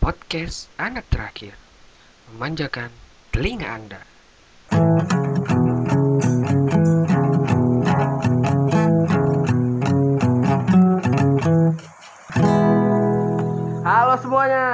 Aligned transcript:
Podcast 0.00 0.72
anak 0.80 1.04
terakhir. 1.12 1.52
Memanjakan 2.32 2.88
telinga 3.36 3.68
Anda. 3.68 4.00
Halo 13.84 14.16
semuanya, 14.24 14.64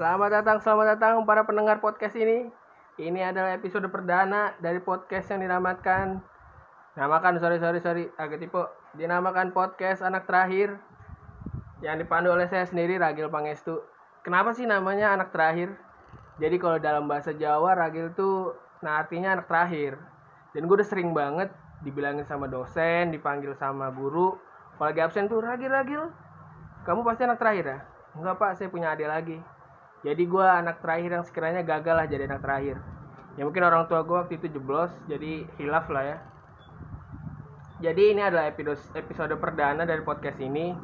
selamat 0.00 0.28
datang, 0.40 0.64
selamat 0.64 0.96
datang 0.96 1.28
para 1.28 1.44
pendengar 1.44 1.84
podcast 1.84 2.16
ini. 2.16 2.48
Ini 2.96 3.36
adalah 3.36 3.52
episode 3.52 3.84
perdana 3.92 4.56
dari 4.64 4.80
podcast 4.80 5.28
yang 5.28 5.44
dinamakan 5.44 6.24
Namakan, 6.96 7.36
sorry, 7.36 7.60
sorry, 7.60 7.84
sorry, 7.84 8.04
agak 8.16 8.40
tipe 8.40 8.64
Dinamakan 8.96 9.52
podcast 9.52 10.00
anak 10.00 10.24
terakhir 10.24 10.80
Yang 11.84 12.08
dipandu 12.08 12.32
oleh 12.32 12.48
saya 12.48 12.64
sendiri, 12.64 12.96
Ragil 12.96 13.28
Pangestu 13.28 13.99
Kenapa 14.20 14.52
sih 14.52 14.68
namanya 14.68 15.16
anak 15.16 15.32
terakhir? 15.32 15.72
Jadi 16.40 16.56
kalau 16.60 16.76
dalam 16.80 17.08
bahasa 17.08 17.32
Jawa, 17.36 17.76
Ragil 17.76 18.12
tuh 18.16 18.56
Nah 18.80 19.00
artinya 19.04 19.36
anak 19.36 19.48
terakhir 19.48 20.00
Dan 20.56 20.64
gue 20.68 20.76
udah 20.76 20.88
sering 20.88 21.12
banget 21.12 21.52
dibilangin 21.80 22.24
sama 22.28 22.48
dosen, 22.48 23.12
dipanggil 23.12 23.56
sama 23.56 23.88
guru 23.92 24.36
Kalau 24.76 24.88
lagi 24.88 25.00
absen 25.00 25.28
tuh, 25.28 25.40
Ragil, 25.40 25.72
Ragil 25.72 26.04
Kamu 26.84 27.04
pasti 27.04 27.24
anak 27.24 27.40
terakhir 27.40 27.64
ya? 27.64 27.78
Enggak 28.16 28.42
pak, 28.42 28.50
saya 28.58 28.68
punya 28.72 28.90
adik 28.90 29.06
lagi. 29.06 29.38
Jadi 30.02 30.22
gue 30.26 30.42
anak 30.42 30.82
terakhir 30.82 31.10
yang 31.14 31.24
sekiranya 31.24 31.62
gagal 31.62 31.94
lah 31.94 32.06
jadi 32.08 32.26
anak 32.26 32.42
terakhir. 32.42 32.76
Ya 33.38 33.42
mungkin 33.46 33.62
orang 33.62 33.86
tua 33.86 34.02
gue 34.02 34.16
waktu 34.16 34.34
itu 34.40 34.50
jeblos, 34.50 34.90
jadi 35.06 35.46
hilaf 35.60 35.86
lah 35.92 36.04
ya. 36.04 36.16
Jadi 37.80 38.12
ini 38.12 38.20
adalah 38.20 38.50
episode 38.50 38.80
episode 38.96 39.32
perdana 39.38 39.86
dari 39.86 40.02
podcast 40.02 40.36
ini. 40.42 40.74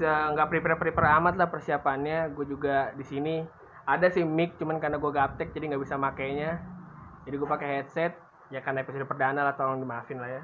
Nggak 0.00 0.48
prepare 0.50 0.76
prepare 0.80 1.08
amat 1.20 1.34
lah 1.38 1.48
persiapannya. 1.48 2.32
Gue 2.34 2.48
juga 2.48 2.90
di 2.98 3.04
sini 3.06 3.44
ada 3.84 4.08
sih 4.08 4.24
mic, 4.24 4.56
cuman 4.56 4.80
karena 4.80 4.96
gue 4.96 5.12
gaptek 5.12 5.52
jadi 5.54 5.74
nggak 5.74 5.82
bisa 5.84 5.94
makainya. 5.94 6.58
Jadi 7.28 7.34
gue 7.36 7.48
pakai 7.48 7.68
headset. 7.80 8.12
Ya 8.52 8.60
karena 8.60 8.84
episode 8.84 9.08
perdana 9.08 9.40
lah, 9.40 9.56
tolong 9.56 9.80
dimaafin 9.80 10.20
lah 10.20 10.30
ya. 10.30 10.42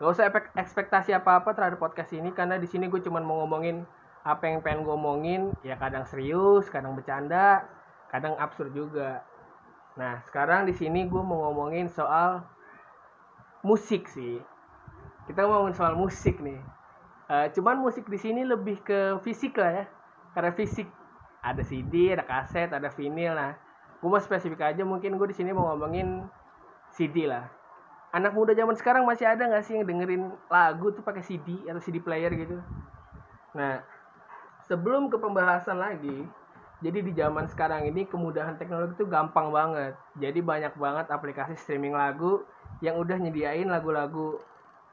Gak 0.00 0.16
usah 0.16 0.32
ekspektasi 0.56 1.12
apa-apa 1.12 1.52
terhadap 1.52 1.76
podcast 1.76 2.16
ini 2.16 2.32
karena 2.32 2.56
di 2.56 2.64
sini 2.64 2.88
gue 2.88 3.04
cuma 3.04 3.20
mau 3.20 3.44
ngomongin 3.44 3.84
apa 4.20 4.52
yang 4.52 4.60
pengen 4.60 4.84
gue 4.84 4.92
omongin 4.92 5.42
ya 5.64 5.80
kadang 5.80 6.04
serius 6.04 6.68
kadang 6.68 6.92
bercanda 6.92 7.64
kadang 8.12 8.36
absurd 8.36 8.68
juga 8.76 9.24
nah 9.96 10.20
sekarang 10.28 10.68
di 10.68 10.76
sini 10.76 11.08
gue 11.08 11.22
mau 11.24 11.48
ngomongin 11.48 11.88
soal 11.88 12.44
musik 13.64 14.08
sih 14.12 14.40
kita 15.24 15.48
ngomongin 15.48 15.76
soal 15.76 15.96
musik 15.96 16.36
nih 16.44 16.60
uh, 17.30 17.46
cuman 17.54 17.78
musik 17.78 18.10
di 18.10 18.18
sini 18.18 18.42
lebih 18.42 18.82
ke 18.82 19.22
fisik 19.22 19.54
lah 19.56 19.70
ya. 19.70 19.84
Karena 20.34 20.50
fisik 20.54 20.90
ada 21.40 21.62
CD 21.64 22.12
ada 22.12 22.26
kaset 22.26 22.68
ada 22.68 22.92
vinyl 22.92 23.32
nah 23.32 23.56
gue 24.00 24.08
mau 24.08 24.20
spesifik 24.20 24.60
aja 24.60 24.84
mungkin 24.84 25.16
gue 25.16 25.28
di 25.32 25.36
sini 25.36 25.54
mau 25.54 25.70
ngomongin 25.72 26.26
CD 26.92 27.30
lah. 27.30 27.46
Anak 28.10 28.34
muda 28.34 28.50
zaman 28.52 28.74
sekarang 28.74 29.06
masih 29.06 29.30
ada 29.30 29.46
nggak 29.46 29.62
sih 29.62 29.78
yang 29.78 29.86
dengerin 29.86 30.34
lagu 30.50 30.90
tuh 30.90 31.04
pakai 31.06 31.22
CD 31.22 31.62
atau 31.70 31.78
CD 31.78 32.02
player 32.02 32.32
gitu? 32.34 32.58
Nah 33.54 33.80
sebelum 34.66 35.08
ke 35.08 35.16
pembahasan 35.20 35.78
lagi 35.78 36.26
jadi 36.80 37.04
di 37.04 37.12
zaman 37.12 37.44
sekarang 37.44 37.84
ini 37.92 38.08
kemudahan 38.08 38.56
teknologi 38.56 38.96
itu 38.96 39.04
gampang 39.04 39.52
banget. 39.52 39.92
Jadi 40.16 40.40
banyak 40.40 40.72
banget 40.80 41.06
aplikasi 41.12 41.54
streaming 41.60 41.92
lagu 41.92 42.40
yang 42.80 42.96
udah 42.96 43.20
nyediain 43.20 43.68
lagu-lagu 43.68 44.40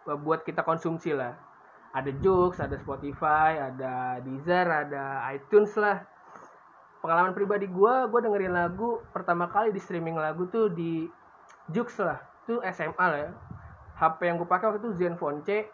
buat 0.04 0.44
kita 0.44 0.68
konsumsi 0.68 1.16
lah 1.16 1.47
ada 1.98 2.12
Joox, 2.22 2.62
ada 2.62 2.78
Spotify, 2.78 3.58
ada 3.58 4.22
Deezer, 4.22 4.70
ada 4.70 5.26
iTunes 5.34 5.74
lah. 5.82 6.06
Pengalaman 7.02 7.34
pribadi 7.34 7.66
gue 7.66 7.94
gue 8.10 8.20
dengerin 8.22 8.54
lagu 8.54 9.02
pertama 9.10 9.50
kali 9.50 9.74
di 9.74 9.82
streaming 9.82 10.18
lagu 10.18 10.46
tuh 10.54 10.70
di 10.70 11.10
Joox 11.74 11.98
lah. 12.06 12.22
Itu 12.46 12.62
SMA 12.70 13.06
lah 13.10 13.20
ya. 13.26 13.32
HP 13.98 14.30
yang 14.30 14.38
gue 14.38 14.46
pakai 14.46 14.70
waktu 14.70 14.80
itu 14.86 14.94
Zenfone 14.94 15.42
C 15.42 15.66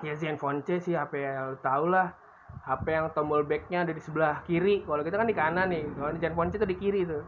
ya 0.00 0.16
Zenfone 0.16 0.64
C 0.64 0.80
sih 0.80 0.96
HP 0.96 1.20
yang 1.20 1.60
tau 1.60 1.84
lah. 1.84 2.16
HP 2.64 2.86
yang 2.88 3.06
tombol 3.12 3.44
backnya 3.44 3.84
ada 3.84 3.92
di 3.92 4.00
sebelah 4.00 4.40
kiri. 4.48 4.84
Kalau 4.88 5.04
kita 5.04 5.20
kan 5.20 5.28
di 5.28 5.36
kanan 5.36 5.68
nih. 5.72 5.84
Kalau 5.96 6.10
di 6.12 6.20
handphone 6.20 6.48
itu 6.52 6.64
di 6.64 6.76
kiri 6.76 7.04
tuh. 7.04 7.24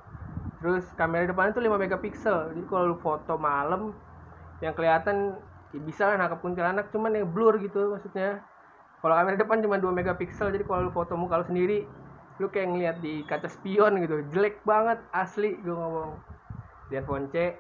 Terus 0.65 0.85
kamera 0.97 1.29
depan 1.29 1.53
itu 1.53 1.61
5 1.61 1.77
megapiksel 1.77 2.57
jadi 2.57 2.63
kalau 2.73 2.97
foto 2.97 3.37
malam 3.37 3.93
yang 4.65 4.73
kelihatan 4.73 5.37
ya 5.75 5.81
bisa 5.83 6.03
lah 6.07 6.17
nangkep 6.23 6.39
kuntilanak 6.39 6.95
cuman 6.95 7.19
yang 7.19 7.27
blur 7.27 7.59
gitu 7.59 7.99
maksudnya. 7.99 8.47
Kalau 9.03 9.15
kamera 9.19 9.37
depan 9.37 9.61
cuma 9.61 9.77
2 9.77 9.91
megapiksel 9.91 10.55
jadi 10.55 10.65
kalau 10.65 10.89
foto 10.95 11.19
muka 11.19 11.43
lu 11.43 11.45
sendiri 11.45 11.85
lu 12.41 12.49
kayak 12.49 12.73
ngeliat 12.73 12.97
di 13.03 13.27
kaca 13.27 13.51
spion 13.51 14.01
gitu. 14.01 14.23
Jelek 14.31 14.63
banget 14.63 15.03
asli 15.13 15.59
gue 15.61 15.75
ngomong. 15.75 16.17
Handphone 16.95 17.27
C. 17.35 17.59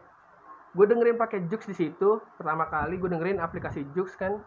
Gue 0.74 0.86
dengerin 0.86 1.18
pakai 1.18 1.46
Jux 1.50 1.66
di 1.66 1.74
situ 1.74 2.22
pertama 2.38 2.70
kali 2.70 2.96
gue 2.96 3.10
dengerin 3.10 3.42
aplikasi 3.42 3.82
Jux 3.92 4.14
kan. 4.14 4.38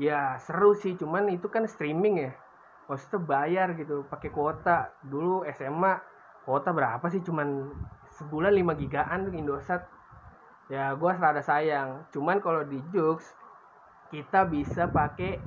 Ya 0.00 0.36
seru 0.40 0.72
sih 0.76 0.96
cuman 0.96 1.28
itu 1.32 1.48
kan 1.52 1.68
streaming 1.68 2.26
ya. 2.28 2.32
Maksudnya 2.88 3.20
bayar 3.22 3.68
gitu 3.76 4.04
pakai 4.08 4.32
kuota. 4.32 4.92
Dulu 5.04 5.44
SMA 5.52 6.00
kuota 6.44 6.72
berapa 6.72 7.06
sih? 7.12 7.20
Cuman 7.24 7.70
sebulan 8.18 8.52
5 8.52 8.80
gigaan 8.82 9.30
Indosat 9.32 9.84
ya 10.66 10.94
gue 10.94 11.10
serada 11.14 11.42
sayang. 11.42 12.06
Cuman 12.10 12.42
kalau 12.42 12.66
di 12.66 12.78
Jux 12.90 13.22
kita 14.10 14.46
bisa 14.46 14.90
pakai 14.90 15.38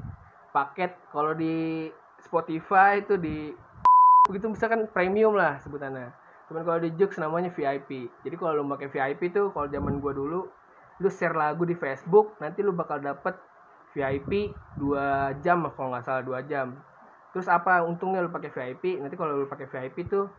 paket. 0.51 0.95
Kalau 1.11 1.35
di 1.35 1.87
Spotify 2.19 2.99
itu 2.99 3.15
di 3.15 3.51
begitu 4.27 4.51
misalkan 4.51 4.87
premium 4.91 5.33
lah 5.35 5.59
sebutannya. 5.63 6.11
Cuman 6.51 6.61
kalau 6.65 6.79
di 6.81 6.89
Jux 6.95 7.15
namanya 7.19 7.51
VIP 7.53 8.09
jadi 8.23 8.35
kalau 8.35 8.63
lu 8.63 8.63
pakai 8.69 8.89
VIP 8.89 9.31
tuh 9.35 9.51
kalau 9.51 9.67
zaman 9.69 10.01
gue 10.01 10.13
dulu 10.15 10.49
lu 10.99 11.07
share 11.07 11.35
lagu 11.35 11.63
di 11.63 11.75
Facebook 11.79 12.35
nanti 12.43 12.59
lu 12.59 12.75
bakal 12.75 12.99
dapet 12.99 13.37
VIP 13.95 14.53
2 14.77 15.41
jam 15.41 15.65
kalau 15.73 15.95
nggak 15.95 16.05
salah 16.05 16.23
2 16.23 16.49
jam. 16.51 16.77
Terus 17.29 17.45
apa 17.45 17.85
untungnya 17.85 18.21
lu 18.21 18.29
pakai 18.33 18.51
VIP 18.51 19.01
nanti 19.01 19.15
kalau 19.17 19.39
lu 19.39 19.47
pakai 19.47 19.69
VIP 19.69 20.09
tuh 20.09 20.29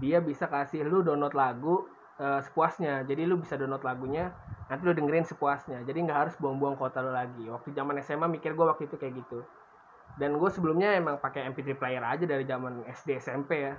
dia 0.00 0.22
bisa 0.24 0.48
kasih 0.48 0.86
lu 0.88 1.04
download 1.04 1.36
lagu 1.36 1.84
uh, 2.20 2.40
sepuasnya. 2.44 3.02
Jadi 3.08 3.24
lu 3.24 3.40
bisa 3.40 3.56
download 3.56 3.82
lagunya 3.82 4.30
nanti 4.68 4.84
lu 4.84 4.92
dengerin 4.92 5.26
sepuasnya. 5.26 5.82
Jadi 5.82 5.98
nggak 6.04 6.18
harus 6.28 6.34
buang-buang 6.36 6.76
kota 6.76 7.00
lu 7.00 7.10
lagi. 7.10 7.48
Waktu 7.48 7.72
zaman 7.72 7.98
SMA 8.04 8.28
mikir 8.28 8.52
gue 8.52 8.66
waktu 8.68 8.86
itu 8.86 9.00
kayak 9.00 9.16
gitu. 9.24 9.42
Dan 10.20 10.36
gue 10.36 10.50
sebelumnya 10.52 10.94
emang 10.94 11.16
pakai 11.18 11.48
MP3 11.48 11.80
player 11.80 12.04
aja 12.04 12.24
dari 12.28 12.44
zaman 12.44 12.84
SD 12.84 13.18
SMP 13.18 13.72
ya. 13.72 13.74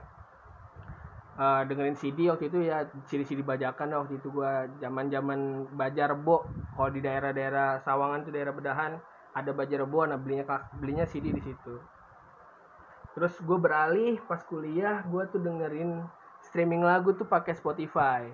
Uh, 1.31 1.63
dengerin 1.63 1.95
CD 1.95 2.27
waktu 2.27 2.51
itu 2.51 2.67
ya 2.67 2.83
CD-CD 3.07 3.39
bajakan 3.39 3.95
waktu 4.03 4.19
itu 4.19 4.27
gua. 4.33 4.67
Zaman-zaman 4.83 5.71
Bajar 5.77 6.11
Rebo. 6.11 6.43
Kalau 6.75 6.91
di 6.91 6.99
daerah-daerah 6.99 7.79
Sawangan 7.87 8.27
tuh 8.27 8.35
daerah 8.35 8.51
Bedahan 8.51 8.99
ada 9.31 9.51
Bajar 9.55 9.87
Rebo 9.87 10.03
nah 10.03 10.19
belinya 10.19 10.67
belinya 10.75 11.05
CD 11.07 11.31
di 11.31 11.39
situ. 11.39 11.79
Terus 13.15 13.35
gue 13.43 13.57
beralih 13.59 14.19
pas 14.27 14.43
kuliah 14.43 15.03
gue 15.07 15.23
tuh 15.31 15.39
dengerin 15.39 16.03
streaming 16.51 16.83
lagu 16.83 17.15
tuh 17.15 17.23
pakai 17.23 17.55
Spotify. 17.55 18.27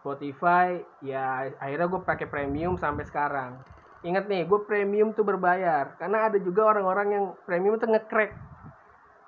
Spotify 0.00 0.80
ya 1.04 1.52
akhirnya 1.60 1.86
gue 1.86 2.00
pakai 2.00 2.26
premium 2.26 2.80
sampai 2.80 3.04
sekarang. 3.04 3.60
Ingat 4.02 4.26
nih 4.26 4.48
gue 4.48 4.60
premium 4.64 5.12
tuh 5.12 5.22
berbayar. 5.22 5.94
Karena 6.00 6.32
ada 6.32 6.40
juga 6.40 6.72
orang-orang 6.72 7.08
yang 7.12 7.24
premium 7.44 7.76
tuh 7.76 7.92
ngekrek. 7.92 8.32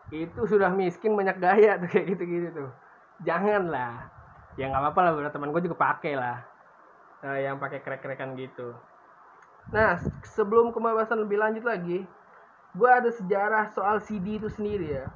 Itu 0.08 0.48
sudah 0.48 0.72
miskin 0.72 1.12
banyak 1.12 1.36
gaya 1.36 1.76
tuh 1.76 1.88
kayak 1.92 2.16
gitu-gitu 2.16 2.48
tuh. 2.64 2.70
Jangan 3.22 3.68
lah 3.68 4.10
ya 4.54 4.70
nggak 4.70 4.82
apa-apa 4.86 5.00
lah 5.02 5.10
beberapa 5.18 5.34
teman 5.36 5.52
gue 5.52 5.62
juga 5.68 5.76
pakai 5.76 6.16
lah. 6.16 6.40
Uh, 7.20 7.38
yang 7.40 7.60
pakai 7.60 7.84
krek-krekan 7.84 8.32
gitu. 8.40 8.72
Nah 9.68 10.00
sebelum 10.24 10.72
pembahasan 10.72 11.24
lebih 11.24 11.40
lanjut 11.40 11.64
lagi 11.64 12.08
gue 12.74 12.90
ada 12.90 13.10
sejarah 13.14 13.70
soal 13.70 14.02
CD 14.02 14.42
itu 14.42 14.50
sendiri 14.50 14.98
ya 14.98 15.06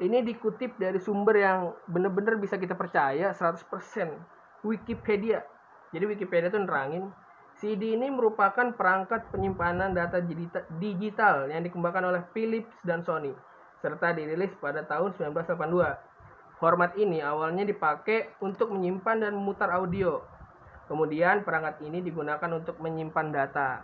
ini 0.00 0.24
dikutip 0.24 0.80
dari 0.80 0.96
sumber 0.96 1.36
yang 1.36 1.76
bener-bener 1.84 2.40
bisa 2.40 2.56
kita 2.56 2.72
percaya 2.72 3.36
100% 3.36 3.68
Wikipedia. 4.64 5.44
Jadi 5.92 6.04
Wikipedia 6.08 6.48
tuh 6.48 6.64
nerangin 6.64 7.12
CD 7.60 7.92
ini 7.92 8.08
merupakan 8.08 8.72
perangkat 8.72 9.28
penyimpanan 9.28 9.92
data 9.92 10.24
digital 10.80 11.52
yang 11.52 11.60
dikembangkan 11.60 12.08
oleh 12.08 12.22
Philips 12.32 12.72
dan 12.80 13.04
Sony 13.04 13.36
serta 13.80 14.12
dirilis 14.12 14.52
pada 14.60 14.84
tahun 14.84 15.16
1982 15.16 16.10
format 16.60 16.92
ini 17.00 17.24
awalnya 17.24 17.64
dipakai 17.64 18.36
untuk 18.44 18.68
menyimpan 18.76 19.24
dan 19.24 19.32
memutar 19.32 19.72
audio. 19.72 20.20
Kemudian 20.86 21.40
perangkat 21.40 21.80
ini 21.80 22.04
digunakan 22.04 22.50
untuk 22.52 22.76
menyimpan 22.76 23.26
data. 23.32 23.80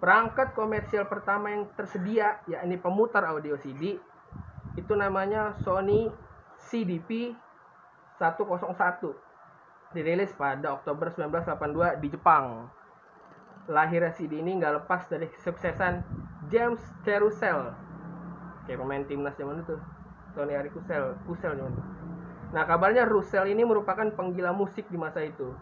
Perangkat 0.00 0.56
komersial 0.56 1.04
pertama 1.04 1.52
yang 1.52 1.68
tersedia 1.76 2.40
yakni 2.48 2.80
pemutar 2.80 3.28
audio 3.28 3.60
CD 3.60 4.00
itu 4.76 4.92
namanya 4.96 5.56
Sony 5.64 6.08
CDP 6.68 7.32
101 8.20 8.62
dirilis 9.92 10.32
pada 10.36 10.76
Oktober 10.76 11.12
1982 11.12 12.00
di 12.04 12.08
Jepang. 12.12 12.68
Lahirnya 13.66 14.14
CD 14.14 14.38
ini 14.38 14.56
nggak 14.60 14.84
lepas 14.84 15.08
dari 15.10 15.26
kesuksesan 15.32 16.04
James 16.52 16.78
Carousel 17.02 17.74
kayak 18.66 18.82
pemain 18.82 19.04
timnas 19.06 19.34
zaman 19.38 19.62
itu 19.62 19.78
Tony 20.34 20.52
Ari 20.58 20.70
Kusel 20.74 21.14
Kusel 21.24 21.54
cuman. 21.56 21.74
Nah 22.54 22.62
kabarnya 22.66 23.06
Russell 23.06 23.50
ini 23.50 23.62
merupakan 23.66 24.06
penggila 24.14 24.54
musik 24.54 24.86
di 24.90 24.98
masa 24.98 25.22
itu. 25.22 25.54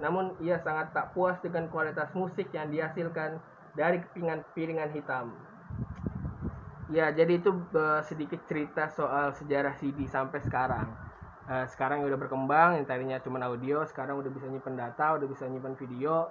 Namun 0.00 0.36
ia 0.44 0.60
sangat 0.60 0.92
tak 0.92 1.16
puas 1.16 1.40
dengan 1.40 1.68
kualitas 1.72 2.12
musik 2.12 2.48
yang 2.52 2.68
dihasilkan 2.68 3.40
dari 3.76 4.02
piringan-piringan 4.12 4.92
hitam. 4.92 5.32
Ya 6.88 7.12
jadi 7.12 7.36
itu 7.36 7.52
eh, 7.76 8.00
sedikit 8.08 8.40
cerita 8.48 8.88
soal 8.88 9.36
sejarah 9.36 9.76
CD 9.76 10.08
sampai 10.08 10.40
sekarang. 10.40 10.88
Eh, 11.48 11.66
sekarang 11.72 12.04
udah 12.04 12.16
berkembang, 12.20 12.76
yang 12.76 12.84
tadinya 12.84 13.16
cuma 13.24 13.40
audio, 13.40 13.80
sekarang 13.88 14.20
udah 14.20 14.28
bisa 14.28 14.48
nyimpen 14.48 14.76
data, 14.76 15.16
udah 15.16 15.28
bisa 15.28 15.48
nyimpen 15.48 15.76
video. 15.76 16.28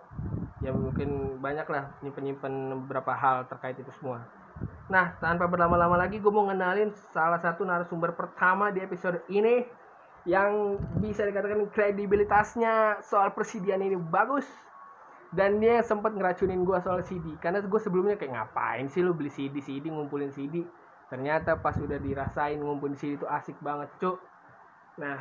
Ya 0.62 0.74
mungkin 0.74 1.42
banyak 1.42 1.66
lah 1.70 1.94
nyimpen-nyimpen 2.02 2.86
beberapa 2.86 3.14
hal 3.14 3.46
terkait 3.50 3.78
itu 3.78 3.90
semua. 3.98 4.26
Nah, 4.90 5.14
tanpa 5.22 5.46
berlama-lama 5.46 5.98
lagi, 5.98 6.18
gue 6.18 6.34
mau 6.34 6.50
ngenalin 6.50 6.90
salah 7.14 7.38
satu 7.38 7.62
narasumber 7.62 8.18
pertama 8.18 8.74
di 8.74 8.82
episode 8.82 9.22
ini 9.30 9.66
yang 10.26 10.82
bisa 11.00 11.24
dikatakan 11.24 11.70
kredibilitasnya 11.72 13.00
soal 13.06 13.32
persediaan 13.32 13.80
ini 13.80 13.96
bagus 13.96 14.44
dan 15.36 15.60
dia 15.60 15.84
sempat 15.84 16.16
ngeracunin 16.16 16.64
gue 16.64 16.78
soal 16.80 17.04
CD 17.04 17.36
karena 17.44 17.60
gue 17.60 17.80
sebelumnya 17.82 18.16
kayak 18.16 18.36
ngapain 18.36 18.88
sih 18.88 19.04
lu 19.04 19.12
beli 19.12 19.32
CD 19.32 19.60
CD 19.60 19.92
ngumpulin 19.92 20.32
CD 20.32 20.64
ternyata 21.12 21.60
pas 21.60 21.76
udah 21.76 22.00
dirasain 22.00 22.60
ngumpulin 22.60 22.96
CD 22.96 23.20
itu 23.20 23.28
asik 23.28 23.60
banget 23.60 23.92
cuk 24.00 24.20
nah 24.96 25.20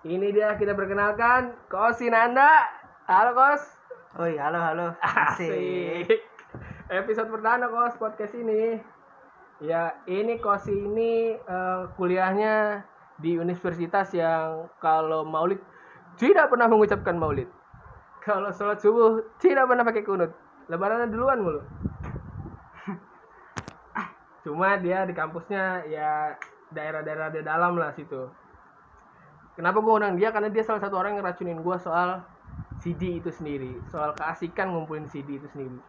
ini 0.00 0.32
dia 0.32 0.56
kita 0.56 0.72
perkenalkan 0.72 1.52
Kosin 1.68 2.16
Anda 2.16 2.64
halo 3.04 3.36
Kos. 3.36 3.62
Oi, 4.16 4.40
halo 4.40 4.56
halo. 4.56 4.86
asik. 5.04 6.08
Episode 6.88 7.28
perdana 7.28 7.68
Kos 7.68 8.00
podcast 8.00 8.32
ini. 8.32 8.80
Ya 9.60 9.92
ini 10.08 10.40
Kosi 10.40 10.72
ini 10.72 11.36
eh, 11.36 11.82
kuliahnya 12.00 12.80
di 13.20 13.36
universitas 13.36 14.08
yang 14.16 14.72
kalau 14.80 15.20
maulid 15.20 15.60
tidak 16.16 16.48
pernah 16.48 16.64
mengucapkan 16.64 17.20
maulid 17.20 17.52
kalau 18.24 18.52
sholat 18.52 18.78
subuh 18.80 19.20
tidak 19.40 19.66
pernah 19.66 19.84
pakai 19.84 20.04
kunut 20.04 20.30
lebarannya 20.68 21.08
duluan 21.10 21.40
mulu 21.40 21.60
cuma 24.44 24.76
dia 24.80 25.04
di 25.04 25.12
kampusnya 25.12 25.84
ya 25.88 26.36
daerah-daerah 26.72 27.28
di 27.34 27.40
dalam 27.42 27.76
lah 27.76 27.92
situ 27.92 28.30
kenapa 29.58 29.82
gue 29.82 29.92
undang 29.92 30.16
dia 30.16 30.30
karena 30.30 30.48
dia 30.48 30.64
salah 30.64 30.80
satu 30.80 30.96
orang 30.96 31.18
yang 31.18 31.26
racunin 31.26 31.60
gue 31.60 31.76
soal 31.80 32.22
CD 32.80 33.20
itu 33.20 33.28
sendiri 33.28 33.76
soal 33.92 34.16
keasikan 34.16 34.72
ngumpulin 34.72 35.04
CD 35.10 35.36
itu 35.36 35.48
sendiri 35.50 35.80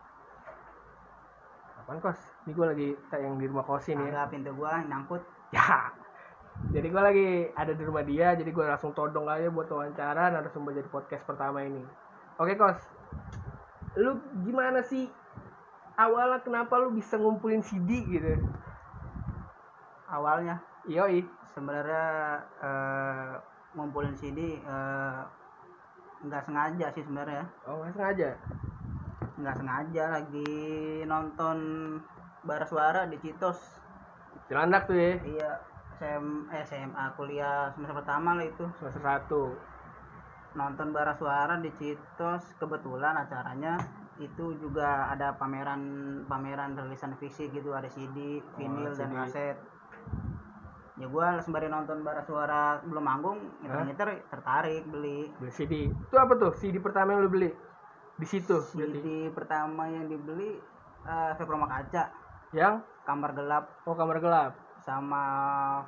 Apaan 1.81 1.98
kos? 1.98 2.19
Ini 2.45 2.54
gue 2.54 2.66
lagi 2.72 2.89
tayang 3.10 3.36
di 3.42 3.51
rumah 3.51 3.66
kosin 3.66 4.00
ya 4.00 4.30
pintu 4.30 4.54
gua 4.56 4.80
nyangkut. 4.86 5.19
Ya. 5.51 5.92
Jadi 6.72 6.88
gue 6.88 7.01
lagi 7.04 7.27
ada 7.57 7.75
di 7.75 7.84
rumah 7.84 8.06
dia, 8.06 8.31
jadi 8.31 8.48
gue 8.48 8.63
langsung 8.63 8.95
todong 8.95 9.27
aja 9.27 9.51
buat 9.51 9.68
wawancara 9.68 10.31
narasumber 10.31 10.72
jadi 10.72 10.88
podcast 10.88 11.27
pertama 11.27 11.60
ini. 11.68 11.84
Oke 12.42 12.58
kos, 12.58 12.82
lu 14.02 14.18
gimana 14.42 14.82
sih 14.82 15.06
awalnya 15.94 16.42
kenapa 16.42 16.74
lu 16.82 16.90
bisa 16.90 17.14
ngumpulin 17.22 17.62
CD 17.62 18.02
gitu? 18.10 18.34
Awalnya 20.10 20.58
Yoi, 20.90 21.22
sebenarnya 21.54 22.42
eh, 22.66 23.34
ngumpulin 23.78 24.18
CD 24.18 24.58
eh, 24.58 25.22
nggak 26.26 26.50
sengaja 26.50 26.90
sih 26.90 27.06
sebenarnya. 27.06 27.46
oh 27.70 27.86
nggak 27.86 27.94
sengaja. 27.94 28.30
Nggak 29.38 29.58
sengaja 29.62 30.04
lagi 30.10 30.52
nonton 31.06 31.58
Bara 32.42 32.66
Suara 32.66 33.06
di 33.06 33.22
Citos. 33.22 33.62
Cilandak 34.50 34.90
tuh 34.90 34.98
ya, 34.98 35.14
Iya, 35.22 35.52
SM, 36.02 36.26
eh, 36.50 36.66
SMA 36.66 37.06
kuliah 37.14 37.70
semester 37.78 38.02
pertama 38.02 38.34
lah 38.34 38.50
itu. 38.50 38.66
semester 38.82 39.06
satu. 39.06 39.44
Nonton 40.51 40.92
Bara 40.92 41.15
Suara 41.15 41.56
di 41.63 41.71
Citos 41.80 42.44
kebetulan 42.59 43.15
acaranya 43.15 43.80
itu 44.19 44.53
juga 44.59 45.07
ada 45.09 45.33
pameran 45.39 45.81
pameran 46.27 46.75
rilisan 46.77 47.15
fisik 47.18 47.56
gitu 47.56 47.71
ada 47.74 47.88
CD, 47.88 48.44
vinil 48.59 48.92
dan 48.94 49.09
CD. 49.09 49.18
kaset. 49.18 49.57
Ya 51.00 51.07
gua 51.09 51.42
sembari 51.42 51.65
nonton 51.71 52.06
bara 52.06 52.21
suara 52.21 52.77
belum 52.86 53.01
manggung, 53.01 53.39
nyeter 53.63 54.21
tertarik 54.30 54.86
beli. 54.92 55.31
Beli 55.42 55.51
CD. 55.56 55.74
Itu 55.89 56.15
apa 56.19 56.38
tuh 56.38 56.53
CD 56.59 56.77
pertama 56.77 57.15
yang 57.15 57.25
lu 57.25 57.31
beli? 57.31 57.50
Di 58.19 58.27
situ 58.27 58.59
berarti. 58.75 59.00
CD 59.01 59.07
pertama 59.33 59.89
yang 59.89 60.06
dibeli 60.06 60.59
eh 61.01 61.31
Veproma 61.39 61.65
kaca, 61.65 62.13
Yang 62.53 62.86
kamar 63.07 63.33
gelap 63.33 63.63
oh 63.89 63.95
kamar 63.98 64.21
gelap. 64.21 64.53
sama 64.81 65.24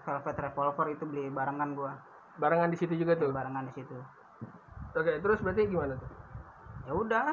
Velvet 0.05 0.37
Revolver 0.37 0.87
itu 0.89 1.03
beli 1.05 1.29
barengan 1.29 1.77
gua. 1.77 1.93
Barengan 2.41 2.73
di 2.73 2.77
situ 2.77 2.97
juga 2.97 3.13
tuh. 3.13 3.29
Barengan 3.29 3.69
di 3.69 3.73
situ. 3.77 4.22
Oke, 4.93 5.11
terus 5.17 5.39
berarti 5.41 5.65
gimana 5.65 5.97
tuh? 5.97 6.09
Ya 6.83 6.93
udah, 6.93 7.25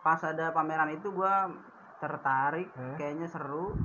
pas 0.00 0.20
ada 0.20 0.48
pameran 0.50 0.88
itu 0.90 1.10
gua 1.10 1.52
tertarik, 1.98 2.68
Hah? 2.72 2.96
kayaknya 2.96 3.26
seru. 3.26 3.76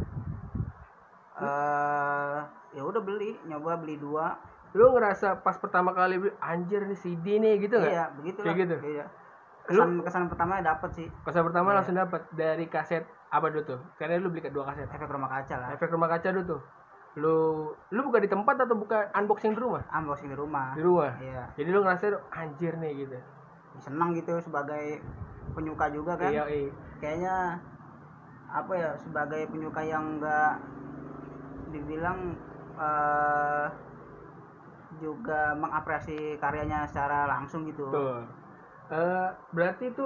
Eh 1.37 2.37
ya 2.69 2.83
udah 2.83 3.01
beli, 3.01 3.39
nyoba 3.43 3.75
beli 3.75 3.95
dua. 3.95 4.35
Lu 4.71 4.93
ngerasa 4.93 5.41
pas 5.41 5.57
pertama 5.57 5.91
kali 5.91 6.19
beli 6.19 6.31
anjir 6.39 6.85
nih 6.85 6.95
CD 6.95 7.25
nih 7.37 7.57
gitu 7.59 7.75
nggak? 7.75 7.89
Iya, 7.89 8.05
begitu 8.13 8.39
Kayak 8.39 8.49
lah. 8.49 8.61
gitu? 8.61 8.75
Iya. 8.85 9.05
Kesan 9.65 9.89
kesan 10.01 10.23
pertama 10.25 10.57
dapet 10.59 10.89
sih 10.95 11.07
Kaset 11.21 11.45
pertama 11.45 11.69
Iya. 11.69 11.75
langsung 11.77 11.95
dapat 11.95 12.21
dari 12.33 12.65
kaset 12.65 13.03
apa 13.29 13.49
dulu 13.49 13.63
tuh? 13.67 13.79
Karena 13.95 14.17
lu 14.17 14.29
beli 14.29 14.41
kedua 14.41 14.65
kaset. 14.65 14.85
efek 14.85 15.05
rumah 15.05 15.29
kaca 15.29 15.55
lah. 15.57 15.69
Efek 15.73 15.89
rumah 15.89 16.07
kaca 16.07 16.29
dulu 16.31 16.57
tuh. 16.57 16.61
Lu 17.19 17.71
lu 17.91 17.99
buka 18.07 18.23
di 18.23 18.29
tempat 18.31 18.55
atau 18.63 18.75
buka 18.79 19.11
unboxing 19.13 19.53
di 19.53 19.59
rumah? 19.59 19.83
Unboxing 19.91 20.31
di 20.31 20.37
rumah. 20.37 20.71
Di 20.73 20.81
rumah. 20.81 21.11
Iya. 21.19 21.43
Jadi 21.59 21.69
lu 21.69 21.79
ngerasa 21.83 22.05
anjir 22.31 22.73
nih 22.79 22.91
gitu. 23.05 23.17
Senang 23.83 24.15
gitu 24.15 24.39
sebagai 24.39 25.03
penyuka 25.53 25.91
juga 25.91 26.15
kan. 26.15 26.31
Iya, 26.31 26.43
iya. 26.47 26.71
Kayaknya 27.03 27.35
apa 28.49 28.73
ya 28.73 28.91
sebagai 28.97 29.45
penyuka 29.51 29.81
yang 29.85 30.17
enggak 30.17 30.57
dibilang 31.69 32.33
eh 32.79 33.67
juga 34.97 35.53
mengapresiasi 35.53 36.41
karyanya 36.41 36.89
secara 36.89 37.29
langsung 37.29 37.69
gitu. 37.69 37.87
Tuh. 37.93 38.25
Eh, 38.89 39.29
berarti 39.53 39.93
itu 39.93 40.05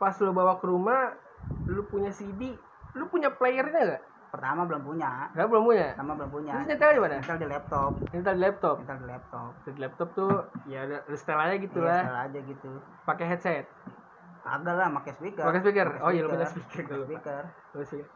pas 0.00 0.16
lu 0.18 0.32
bawa 0.32 0.56
ke 0.58 0.66
rumah 0.66 1.12
lu 1.68 1.84
punya 1.86 2.08
CD, 2.08 2.56
lu 2.96 3.04
punya 3.12 3.30
playernya 3.30 3.80
nggak? 3.84 4.02
Pertama 4.32 4.64
belum 4.64 4.80
punya. 4.82 5.28
Nggak 5.36 5.46
belum 5.46 5.64
punya. 5.68 5.86
Pertama 5.92 6.12
belum 6.16 6.30
punya. 6.32 6.52
Terus 6.56 6.66
nyetel 6.72 6.90
di 6.90 7.00
mana? 7.04 7.14
Nyetel 7.20 7.36
di 7.36 7.46
laptop. 7.46 7.92
Nyetel 8.10 8.32
di 8.32 8.40
laptop. 8.40 8.76
Nyetel 8.80 8.96
di 8.96 9.06
laptop. 9.06 9.50
Di 9.62 9.70
laptop 9.76 10.08
tuh 10.16 10.32
ya 10.64 10.80
setel 11.12 11.36
aja 11.38 11.54
gitu 11.60 11.78
Iya, 11.78 11.86
lah. 11.86 12.00
setel 12.00 12.16
aja 12.18 12.38
gitu. 12.40 12.70
Pakai 13.04 13.26
headset. 13.28 13.66
Agak 14.42 14.74
lah 14.74 14.88
pakai 14.96 15.12
speaker. 15.14 15.44
Pakai 15.44 15.60
speaker? 15.60 15.88
Oh 16.00 16.10
iya, 16.10 16.20
lu 16.24 16.28
punya 16.32 16.48
speaker, 16.48 16.96
lupa. 16.96 17.06
speaker. 17.06 17.42
Terus 17.70 17.88
ya. 17.92 18.06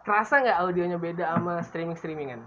Kerasa 0.00 0.34
nggak 0.40 0.58
audionya 0.62 0.96
beda 0.96 1.24
sama 1.28 1.54
streaming 1.60 1.98
streamingan? 1.98 2.40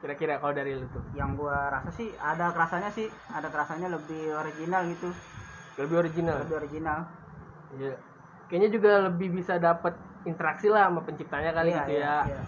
Kira-kira 0.00 0.36
kalau 0.36 0.52
dari 0.52 0.74
lu 0.74 0.84
tuh 0.90 1.04
yang 1.12 1.36
gua 1.36 1.70
rasa 1.70 1.92
sih 1.92 2.10
ada 2.16 2.50
kerasanya 2.50 2.90
sih 2.90 3.06
ada 3.30 3.46
kerasanya 3.46 3.88
lebih 3.88 4.32
original 4.32 4.88
gitu 4.88 5.08
lebih 5.76 5.96
original. 6.00 6.40
lebih 6.40 6.56
original 6.56 6.98
Iya. 7.76 7.94
Kayaknya 8.48 8.68
juga 8.72 8.92
lebih 9.06 9.28
bisa 9.30 9.56
dapat 9.56 9.94
interaksi 10.22 10.66
lah 10.66 10.86
sama 10.86 11.00
penciptanya 11.00 11.50
kali 11.50 11.70
Iya, 11.70 11.78
gitu 11.80 11.92
iya, 11.92 12.04
ya. 12.04 12.16
iya. 12.28 12.42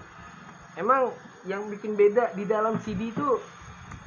Emang 0.75 1.13
yang 1.43 1.69
bikin 1.69 1.95
beda 1.95 2.33
di 2.33 2.45
dalam 2.45 2.77
CD 2.79 3.11
itu 3.11 3.29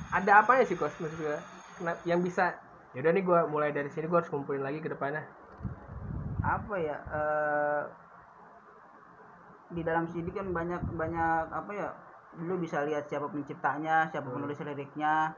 ada 0.10 0.42
apanya 0.42 0.64
sih 0.64 0.74
kos 0.74 0.96
maksudnya? 0.98 1.42
Kena- 1.76 2.02
Yang 2.04 2.20
bisa 2.24 2.46
yaudah 2.92 3.12
nih 3.12 3.22
gua 3.22 3.44
mulai 3.46 3.70
dari 3.70 3.90
sini 3.90 4.08
gua 4.08 4.20
harus 4.20 4.30
kumpulin 4.30 4.62
lagi 4.62 4.80
ke 4.80 4.88
depannya. 4.88 5.26
apa 6.40 6.78
ya 6.78 6.94
eh, 6.94 7.84
di 9.68 9.82
dalam 9.82 10.06
CD 10.06 10.30
kan 10.30 10.46
banyak 10.48 10.94
banyak 10.94 11.46
apa 11.50 11.72
ya 11.74 11.90
lu 12.38 12.56
bisa 12.56 12.86
lihat 12.86 13.10
siapa 13.10 13.26
penciptanya 13.28 14.06
siapa 14.08 14.30
Hmm. 14.30 14.38
penulis 14.38 14.62
liriknya 14.62 15.34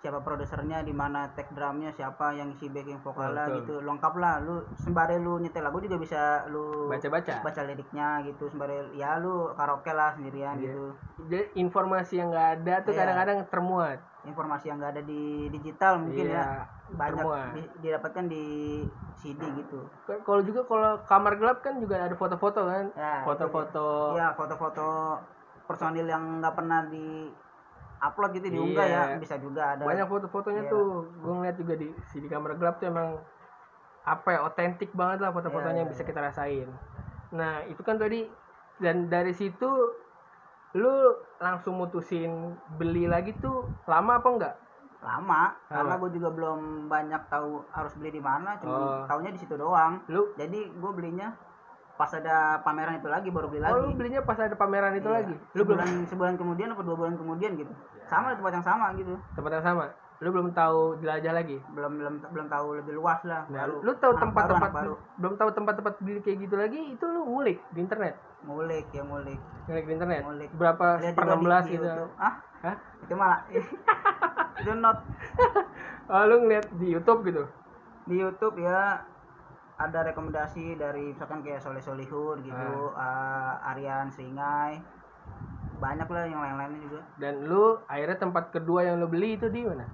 siapa 0.00 0.16
produsernya 0.18 0.80
di 0.80 0.92
mana 0.92 1.28
tag 1.30 1.52
drumnya 1.52 1.92
siapa 1.92 2.32
yang 2.32 2.48
isi 2.50 2.66
backing 2.66 2.96
vokalnya 2.98 3.52
gitu 3.54 3.84
lengkap 3.84 4.16
lah 4.16 4.40
lu 4.40 4.56
sembari 4.74 5.20
lu 5.20 5.36
nyetel 5.36 5.60
lagu 5.60 5.76
juga 5.78 5.96
bisa 5.96 6.20
lu 6.48 6.88
Baca-baca. 6.88 7.44
baca 7.44 7.60
liriknya 7.62 8.24
gitu 8.24 8.48
sembari 8.48 8.80
ya 8.94 9.20
lu 9.20 9.52
karaoke 9.52 9.92
lah 9.92 10.16
sendirian 10.16 10.56
Iya. 10.56 10.64
gitu 10.66 10.84
Jadi 11.20 11.38
informasi 11.54 12.16
yang 12.16 12.32
nggak 12.32 12.48
ada 12.58 12.74
tuh 12.80 12.90
Iya. 12.90 12.98
kadang-kadang 12.98 13.38
termuat. 13.46 13.98
informasi 14.22 14.68
yang 14.68 14.76
nggak 14.76 14.92
ada 14.94 15.02
di 15.02 15.22
digital 15.50 15.96
mungkin 15.98 16.26
Iya, 16.26 16.36
ya 16.38 16.44
banyak 16.90 17.20
termuat. 17.20 17.48
di- 17.52 17.72
didapatkan 17.80 18.24
di 18.26 18.44
CD 19.14 19.40
gitu 19.54 19.80
Kan 20.04 20.16
Kalau 20.22 20.40
juga 20.40 20.60
kalau 20.62 20.96
kamar 21.04 21.36
gelap 21.36 21.60
kan 21.60 21.76
juga 21.76 22.00
ada 22.00 22.12
foto-foto 22.14 22.60
kan. 22.62 22.88
ya 22.94 23.20
Foto-foto. 23.22 24.16
ya 24.16 24.32
foto-foto 24.32 24.88
personil 25.62 26.04
yang 26.04 26.40
nggak 26.40 26.52
pernah 26.52 26.84
di 26.84 27.28
upload 28.00 28.30
gitu 28.34 28.46
diunggah 28.50 28.82
Iya. 28.82 29.02
ya 29.06 29.18
bisa 29.18 29.36
juga 29.36 29.62
ada. 29.72 29.84
Banyak 29.84 30.06
foto-fotonya 30.06 30.62
Iya. 30.64 30.72
tuh. 30.72 30.88
Gue 31.16 31.32
ngeliat 31.34 31.56
juga 31.56 31.74
di 31.74 31.88
CD 32.06 32.26
kamar 32.26 32.56
gelap 32.56 32.76
tuh 32.76 32.88
emang 32.88 33.20
apa 34.02 34.28
ya 34.30 34.40
otentik 34.42 34.90
banget 34.92 35.20
lah 35.20 35.30
foto-fotonya 35.30 35.70
Iya, 35.70 35.78
yang 35.78 35.88
iya, 35.88 35.94
bisa 35.94 36.02
kita 36.02 36.20
rasain. 36.20 36.68
Nah 37.30 37.62
itu 37.64 37.80
kan 37.80 37.94
tadi 37.94 38.24
dan 38.78 39.06
dari 39.06 39.30
situ 39.30 39.68
lu 40.72 40.94
langsung 41.36 41.76
mutusin 41.76 42.54
beli 42.74 43.04
lagi 43.04 43.36
tuh 43.36 43.68
lama 43.84 44.16
apa 44.16 44.28
enggak? 44.28 44.54
Lama 45.00 45.56
karena 45.66 45.84
Lama. 45.90 46.00
gue 46.02 46.10
juga 46.14 46.28
belum 46.30 46.60
banyak 46.86 47.22
tahu 47.26 47.64
harus 47.70 47.92
beli 47.94 48.12
di 48.12 48.22
mana 48.22 48.56
Oh. 48.56 48.60
cuma 48.60 48.78
taunya 49.06 49.30
di 49.30 49.40
situ 49.40 49.54
doang. 49.54 50.00
Lu? 50.06 50.32
Jadi 50.34 50.70
gue 50.70 50.90
belinya 50.90 51.32
pas 51.92 52.08
ada 52.10 52.56
pameran 52.60 52.96
itu 52.96 53.08
lagi 53.08 53.28
baru 53.28 53.44
beli 53.44 53.60
lagi 53.60 53.76
oh 53.76 53.84
lu 53.84 53.92
belinya 53.92 54.24
pas 54.24 54.40
ada 54.40 54.56
pameran 54.56 54.94
itu 54.94 55.04
Iya. 55.04 55.16
lagi? 55.20 55.34
Lu 55.52 55.62
belum 55.62 55.76
sebulan 55.80 56.06
sebulan 56.06 56.34
kemudian 56.36 56.68
atau 56.70 56.80
dua 56.82 56.96
bulan 56.96 57.14
kemudian 57.14 57.52
gitu 57.56 57.72
sama 58.10 58.34
di 58.34 58.36
tempat 58.42 58.52
yang 58.58 58.66
sama 58.66 58.86
gitu. 58.98 59.14
Tempat 59.32 59.50
yang 59.54 59.64
sama? 59.64 59.84
Lu 60.20 60.28
belum 60.28 60.52
tahu 60.52 61.00
jelajah 61.00 61.32
lagi? 61.32 61.56
Belum 61.72 61.96
belum 61.96 62.14
belum 62.28 62.46
tahu 62.50 62.66
lebih 62.76 62.92
luas 62.92 63.24
lah 63.24 63.48
nah, 63.48 63.64
baru 63.64 63.80
lu 63.80 63.92
tahu 63.96 64.12
tempat-tempat 64.20 64.68
baru, 64.68 64.68
anak 64.68 64.72
baru. 64.76 64.94
belum 65.16 65.34
tahu 65.38 65.50
tempat-tempat 65.56 65.94
beli 66.04 66.20
kayak 66.20 66.38
gitu 66.44 66.54
lagi 66.60 66.80
itu 66.92 67.04
lu 67.08 67.20
ngulik 67.24 67.58
di 67.72 67.78
internet. 67.80 68.14
Ngulik 68.44 68.86
ya 68.92 69.00
ngulik. 69.00 69.40
Ngulik 69.64 69.84
di 69.88 69.92
internet? 69.96 70.20
Ngulik. 70.26 70.50
berapa 70.52 70.86
per 71.00 71.24
16 71.24 71.40
di 71.64 71.72
gitu? 71.78 72.04
ah 72.20 72.34
Hah? 72.60 72.76
itu 73.00 73.14
malah 73.16 73.40
itu 74.60 74.72
not. 74.76 74.98
Oh 76.12 76.22
lu 76.28 76.44
ngeliat 76.44 76.68
di 76.76 76.86
YouTube 76.92 77.24
gitu? 77.24 77.48
Di 78.04 78.20
YouTube 78.20 78.60
ya 78.60 79.00
ada 79.80 80.04
rekomendasi 80.04 80.76
dari 80.76 81.16
misalkan 81.16 81.40
kayak 81.40 81.64
Soleh 81.64 81.80
Solihun 81.80 82.44
gitu, 82.44 82.92
Ah. 82.92 83.56
eh, 83.56 83.72
Aryan 83.72 84.12
Seringai, 84.12 84.76
banyak 85.80 86.06
lah 86.06 86.22
yang 86.24 86.38
lain-lainnya 86.38 86.80
juga. 86.82 87.00
dan 87.16 87.34
lu 87.42 87.64
akhirnya 87.86 88.18
tempat 88.18 88.44
kedua 88.50 88.80
yang 88.82 88.96
lu 88.96 89.06
beli 89.06 89.34
itu 89.34 89.48
di 89.48 89.64
mana 89.64 89.88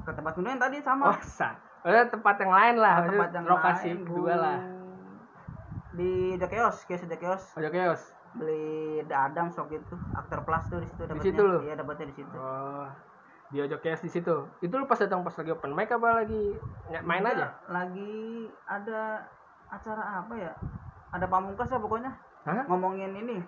Ke 0.00 0.14
tempat 0.14 0.32
kedua 0.32 0.50
yang 0.50 0.62
tadi 0.62 0.78
sama. 0.80 1.10
oh 1.10 1.20
sa 1.20 1.52
Oh, 1.78 1.90
tempat 1.90 2.34
yang 2.38 2.50
lain 2.50 2.74
lah 2.76 2.94
Ke 2.96 3.02
tempat 3.04 3.18
maksudnya 3.28 3.36
yang 3.36 3.46
lokasi 3.48 3.88
lain, 3.88 4.00
kedua 4.02 4.32
lah 4.34 4.58
Di 5.90 6.10
The 6.34 6.46
Chaos, 6.46 6.76
kios 6.84 7.02
The 7.02 7.16
Chaos, 7.16 7.44
ojo 7.54 7.68
keos 7.68 8.02
beli 8.30 8.66
The 9.02 9.16
Adams 9.16 9.54
waktu 9.54 9.78
itu, 9.78 9.94
Aktor 10.12 10.42
Plus 10.42 10.64
tuh 10.64 10.78
di 10.78 10.86
situ 10.86 11.02
dapatnya. 11.02 11.24
situ 11.24 11.42
lu? 11.42 11.58
Iya, 11.60 11.74
dapatnya 11.76 12.06
di 12.06 12.16
situ. 12.16 12.36
oh 12.36 12.86
di 13.48 13.58
ojo 13.58 13.76
keos 13.78 14.00
di 14.00 14.10
situ 14.10 14.34
itu 14.60 14.74
lu 14.74 14.84
pas 14.84 14.96
datang 14.96 15.24
pas 15.24 15.32
lagi 15.32 15.48
open 15.50 15.72
mic 15.72 15.88
apa 15.88 16.20
lagi 16.20 16.52
main 17.00 17.24
aja 17.24 17.48
Lagi 17.66 18.44
ada 18.64 19.24
acara 19.66 20.20
apa 20.20 20.34
ya? 20.34 20.52
Ada 21.08 21.24
pamungkas 21.24 21.68
lah 21.68 21.80
pokoknya. 21.80 22.12
Hah? 22.44 22.64
Ngomongin 22.66 23.12
ini, 23.14 23.40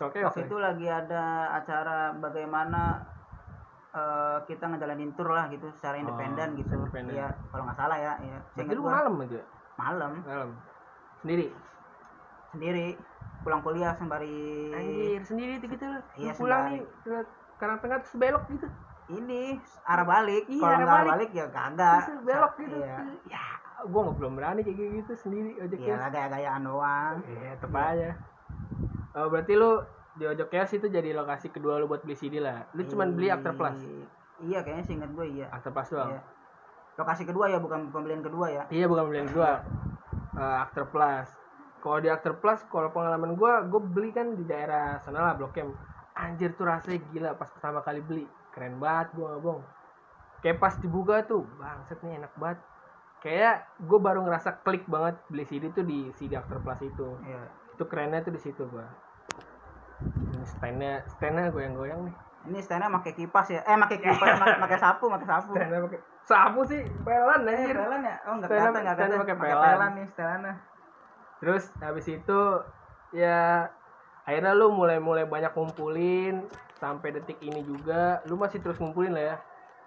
keos 0.00 0.30
waktu 0.30 0.46
itu 0.46 0.56
lagi 0.56 0.86
ada 0.86 1.24
acara 1.52 2.14
bagaimana 2.14 3.02
eh, 3.90 4.38
kita 4.44 4.64
ngejalanin 4.64 5.10
tour 5.12 5.28
lah 5.28 5.48
gitu 5.48 5.66
secara 5.72 5.96
Oh, 5.96 6.02
independen 6.04 6.48
gitu. 6.54 6.70
secara 6.70 6.82
independen. 6.84 7.14
Iya, 7.14 7.28
kalau 7.48 7.62
nggak 7.64 7.76
salah 7.76 7.98
ya 7.98 8.12
iya. 8.20 8.38
Berarti 8.38 8.54
Seingat 8.54 8.76
lu 8.76 8.82
malam 8.84 9.14
aja 9.18 9.40
malam. 9.76 10.12
Malam. 10.22 10.50
Sendiri? 11.18 11.46
Sendiri. 12.48 12.88
Pulang 13.38 13.62
kuliah 13.62 13.92
sembari 13.94 14.70
anjir 14.70 15.22
sendiri 15.24 15.52
itu 15.56 15.66
gitu. 15.68 15.84
Lu 15.84 15.98
Iya, 16.16 16.32
pulang 16.34 16.62
sembari. 16.64 16.74
nih 16.74 16.82
ke 17.02 17.16
karang 17.56 17.78
tengah 17.78 17.98
terus 17.98 18.14
belok 18.14 18.44
gitu. 18.48 18.68
Ini 19.08 19.42
arah 19.84 20.04
balik. 20.04 20.44
Iya, 20.46 20.60
kalau 20.60 20.68
arah 20.68 20.78
nggak 20.78 20.90
arah 20.90 20.98
balik. 21.00 21.12
balik 21.16 21.30
ya 21.32 21.46
kagak. 21.48 21.98
Terus 22.04 22.22
belok 22.22 22.52
gitu. 22.56 22.76
Iya. 22.76 22.96
Ya 23.26 23.44
gua 23.86 24.00
nggak 24.04 24.16
belum 24.18 24.32
berani 24.34 24.60
kayak 24.60 24.78
gitu 25.00 25.12
sendiri 25.16 25.50
ojek 25.56 25.78
iya 25.78 26.06
gaya-gayaan 26.08 26.62
doang. 26.62 27.14
Iya, 27.24 27.50
tetep 27.56 27.72
aja. 27.72 28.10
Oh, 29.18 29.26
berarti 29.26 29.58
lu 29.58 29.82
di 30.14 30.24
Ojok 30.26 30.50
Chaos 30.50 30.70
itu 30.74 30.86
jadi 30.86 31.10
lokasi 31.10 31.50
kedua 31.50 31.78
lu 31.82 31.90
buat 31.90 32.06
beli 32.06 32.14
CD 32.14 32.38
lah. 32.38 32.66
Lu 32.74 32.86
cuman 32.86 33.14
beli 33.14 33.30
After 33.30 33.54
Plus. 33.54 33.78
iya 34.38 34.62
kayaknya 34.62 34.86
seingat 34.86 35.10
gue 35.18 35.26
iya 35.26 35.50
After 35.50 35.74
Plus 35.74 35.90
doang. 35.90 36.14
Iya. 36.14 36.22
lokasi 36.98 37.22
kedua 37.30 37.46
ya 37.46 37.62
bukan 37.62 37.94
pembelian 37.94 38.26
kedua 38.26 38.50
ya 38.50 38.62
Iya, 38.74 38.90
bukan 38.90 39.06
beli 39.06 39.22
yang 39.22 39.30
kedua. 39.30 39.62
Eh, 40.34 40.56
After 40.62 40.82
Plus. 40.86 41.30
Kalau 41.78 41.98
di 42.02 42.10
After 42.10 42.34
Plus, 42.34 42.58
kalau 42.66 42.90
pengalaman 42.90 43.38
gua, 43.38 43.62
gua 43.66 43.78
beli 43.78 44.10
kan 44.10 44.34
di 44.34 44.42
daerah 44.42 44.98
sana 45.02 45.30
lah, 45.30 45.34
Blok 45.38 45.54
M. 45.62 45.70
Anjir 46.18 46.58
tuh 46.58 46.66
rasanya 46.66 46.98
gila 47.14 47.30
pas 47.38 47.46
pertama 47.54 47.86
kali 47.86 48.02
beli. 48.02 48.26
Keren 48.50 48.82
banget 48.82 49.14
gua 49.14 49.34
nggak 49.34 49.42
bohong. 49.46 49.62
Kayak 50.42 50.58
pas 50.58 50.74
dibuka 50.78 51.22
tuh, 51.22 51.46
bangset 51.54 52.02
nih 52.02 52.18
enak 52.18 52.34
banget. 52.34 52.58
Kayak 53.18 53.66
gue 53.82 53.98
baru 53.98 54.22
ngerasa 54.22 54.62
klik 54.62 54.86
banget 54.86 55.18
beli 55.26 55.42
CD 55.42 55.74
tuh 55.74 55.82
di 55.82 56.10
CD 56.14 56.34
After 56.38 56.62
Plus 56.62 56.82
itu. 56.82 57.18
iya 57.26 57.46
Itu 57.74 57.86
kerennya 57.86 58.22
tuh 58.22 58.34
di 58.34 58.42
situ 58.42 58.62
gua. 58.70 58.86
Standnya, 60.50 60.92
standnya 61.06 61.48
goyang-goyang 61.48 62.00
nih. 62.02 62.14
ini 62.44 62.58
standnya 62.58 62.88
pakai 62.90 63.12
kipas 63.12 63.46
ya 63.48 63.60
eh 63.60 63.76
pakai 63.76 63.98
kipas 63.98 64.28
pakai 64.64 64.78
sapu 64.78 65.04
pakai 65.06 65.26
sapu 65.26 65.52
Standnya 65.52 65.80
pakai 65.82 66.00
sapu 66.22 66.60
sih, 66.62 66.80
pelan 67.00 67.40
Eh, 67.42 67.52
anjir. 67.54 67.74
pelan 67.74 68.00
ya? 68.02 68.16
Oh, 68.22 68.32
enggak 68.34 68.48
Stand-nya- 68.48 68.68
kelihatan, 68.70 68.80
stand-nya 68.88 68.96
kelihatan. 68.96 69.20
pakai 69.20 69.36
pelan. 69.38 69.62
pelan 69.66 69.90
nih 69.92 70.06
setelannya. 70.06 70.54
Terus 71.38 71.64
habis 71.78 72.06
itu 72.06 72.40
ya 73.10 73.68
akhirnya 74.22 74.52
lu 74.52 74.68
mulai-mulai 74.70 75.24
banyak 75.24 75.52
ngumpulin 75.52 76.44
sampai 76.74 77.08
detik 77.10 77.40
ini 77.40 77.62
juga 77.62 78.20
lu 78.24 78.36
masih 78.36 78.58
terus 78.58 78.76
ngumpulin 78.76 79.10
lah 79.10 79.24
ya 79.26 79.36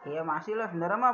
Iya, 0.04 0.22
masih 0.24 0.54
lah. 0.56 0.66
Sebenarnya 0.66 0.98
mah 0.98 1.14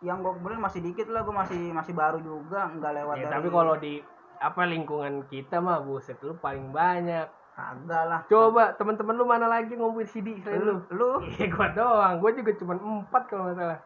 yang 0.00 0.18
gue 0.18 0.32
kumpulin 0.32 0.58
masih 0.58 0.80
dikit 0.80 1.06
lah, 1.06 1.22
gue 1.22 1.30
masih 1.32 1.70
masih 1.70 1.92
baru 1.92 2.18
juga, 2.18 2.66
enggak 2.66 2.90
lewat 2.92 3.14
Ya, 3.16 3.24
dari 3.24 3.32
tapi 3.32 3.48
kalau 3.48 3.74
di 3.76 3.94
apa 4.36 4.62
lingkungan 4.64 5.14
kita 5.24 5.58
mah 5.58 5.78
buset 5.78 6.18
lu 6.20 6.34
paling 6.34 6.70
banyak 6.70 7.28
kagak 7.56 8.04
lah. 8.08 8.20
coba 8.30 8.72
teman-teman 8.78 9.14
lu 9.18 9.24
mana 9.28 9.46
lagi 9.50 9.74
ngumpulin 9.76 10.08
CD 10.08 10.38
selain 10.40 10.64
lu? 10.64 10.76
Lu, 10.90 10.96
lu 10.96 11.08
iya 11.28 11.46
gua 11.50 11.68
doang. 11.74 12.14
Gua 12.22 12.30
juga 12.32 12.50
cuma 12.56 12.74
empat 12.78 13.22
kalau 13.28 13.50
nggak 13.50 13.58
salah. 13.58 13.78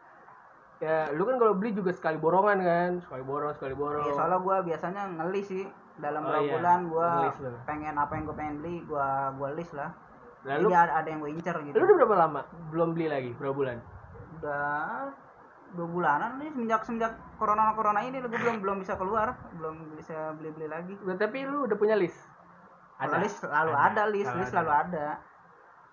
Ya 0.83 1.09
lu 1.15 1.23
kan 1.25 1.37
kalau 1.39 1.55
beli 1.55 1.71
juga 1.73 1.95
sekali 1.95 2.19
borongan 2.19 2.59
kan? 2.61 2.91
Sekali 3.01 3.23
borong 3.23 3.55
sekali 3.55 3.75
borong 3.79 4.05
Iya, 4.05 4.13
soalnya 4.19 4.39
gue 4.43 4.57
biasanya 4.69 5.03
ngelis 5.17 5.47
sih. 5.49 5.65
Dalam 5.95 6.27
Oh, 6.27 6.29
berapa 6.29 6.43
iya. 6.43 6.53
bulan 6.59 6.79
lu. 6.91 7.55
pengen 7.65 7.95
apa 7.95 8.13
yang 8.19 8.25
gue 8.27 8.37
pengen 8.37 8.55
beli 8.59 8.75
gue 8.83 9.09
gue 9.39 9.49
list 9.55 9.73
lah. 9.79 9.91
Lalu? 10.45 10.69
Jadi 10.69 10.75
ada, 10.77 10.93
ada 11.01 11.09
yang 11.09 11.21
gue 11.23 11.31
incer 11.31 11.57
gitu. 11.63 11.75
Lu 11.79 11.85
udah 11.87 11.97
berapa 12.03 12.17
lama? 12.27 12.41
Belum 12.75 12.89
beli 12.93 13.07
lagi? 13.07 13.31
Berapa 13.39 13.55
bulan? 13.55 13.79
Udah 14.43 15.09
dua 15.75 15.89
bulanan 15.91 16.39
nih 16.39 16.55
semenjak 16.55 16.87
semenjak 16.87 17.13
corona 17.35 17.75
corona 17.75 17.99
ini 18.07 18.23
gue 18.23 18.31
belum 18.31 18.61
belum 18.61 18.77
bisa 18.83 18.99
keluar. 18.99 19.39
Belum 19.57 19.95
bisa 19.95 20.35
beli 20.37 20.51
beli 20.53 20.67
lagi. 20.69 20.95
Udah, 21.01 21.17
tapi 21.17 21.47
lu 21.47 21.71
udah 21.71 21.79
punya 21.79 21.95
list 21.95 22.34
Kalau 22.95 23.19
list 23.21 23.39
selalu 23.43 23.73
ada, 23.75 24.03
list 24.09 24.31
Selalu 24.31 24.41
list 24.41 24.51
selalu 24.55 24.73
ada. 24.73 25.07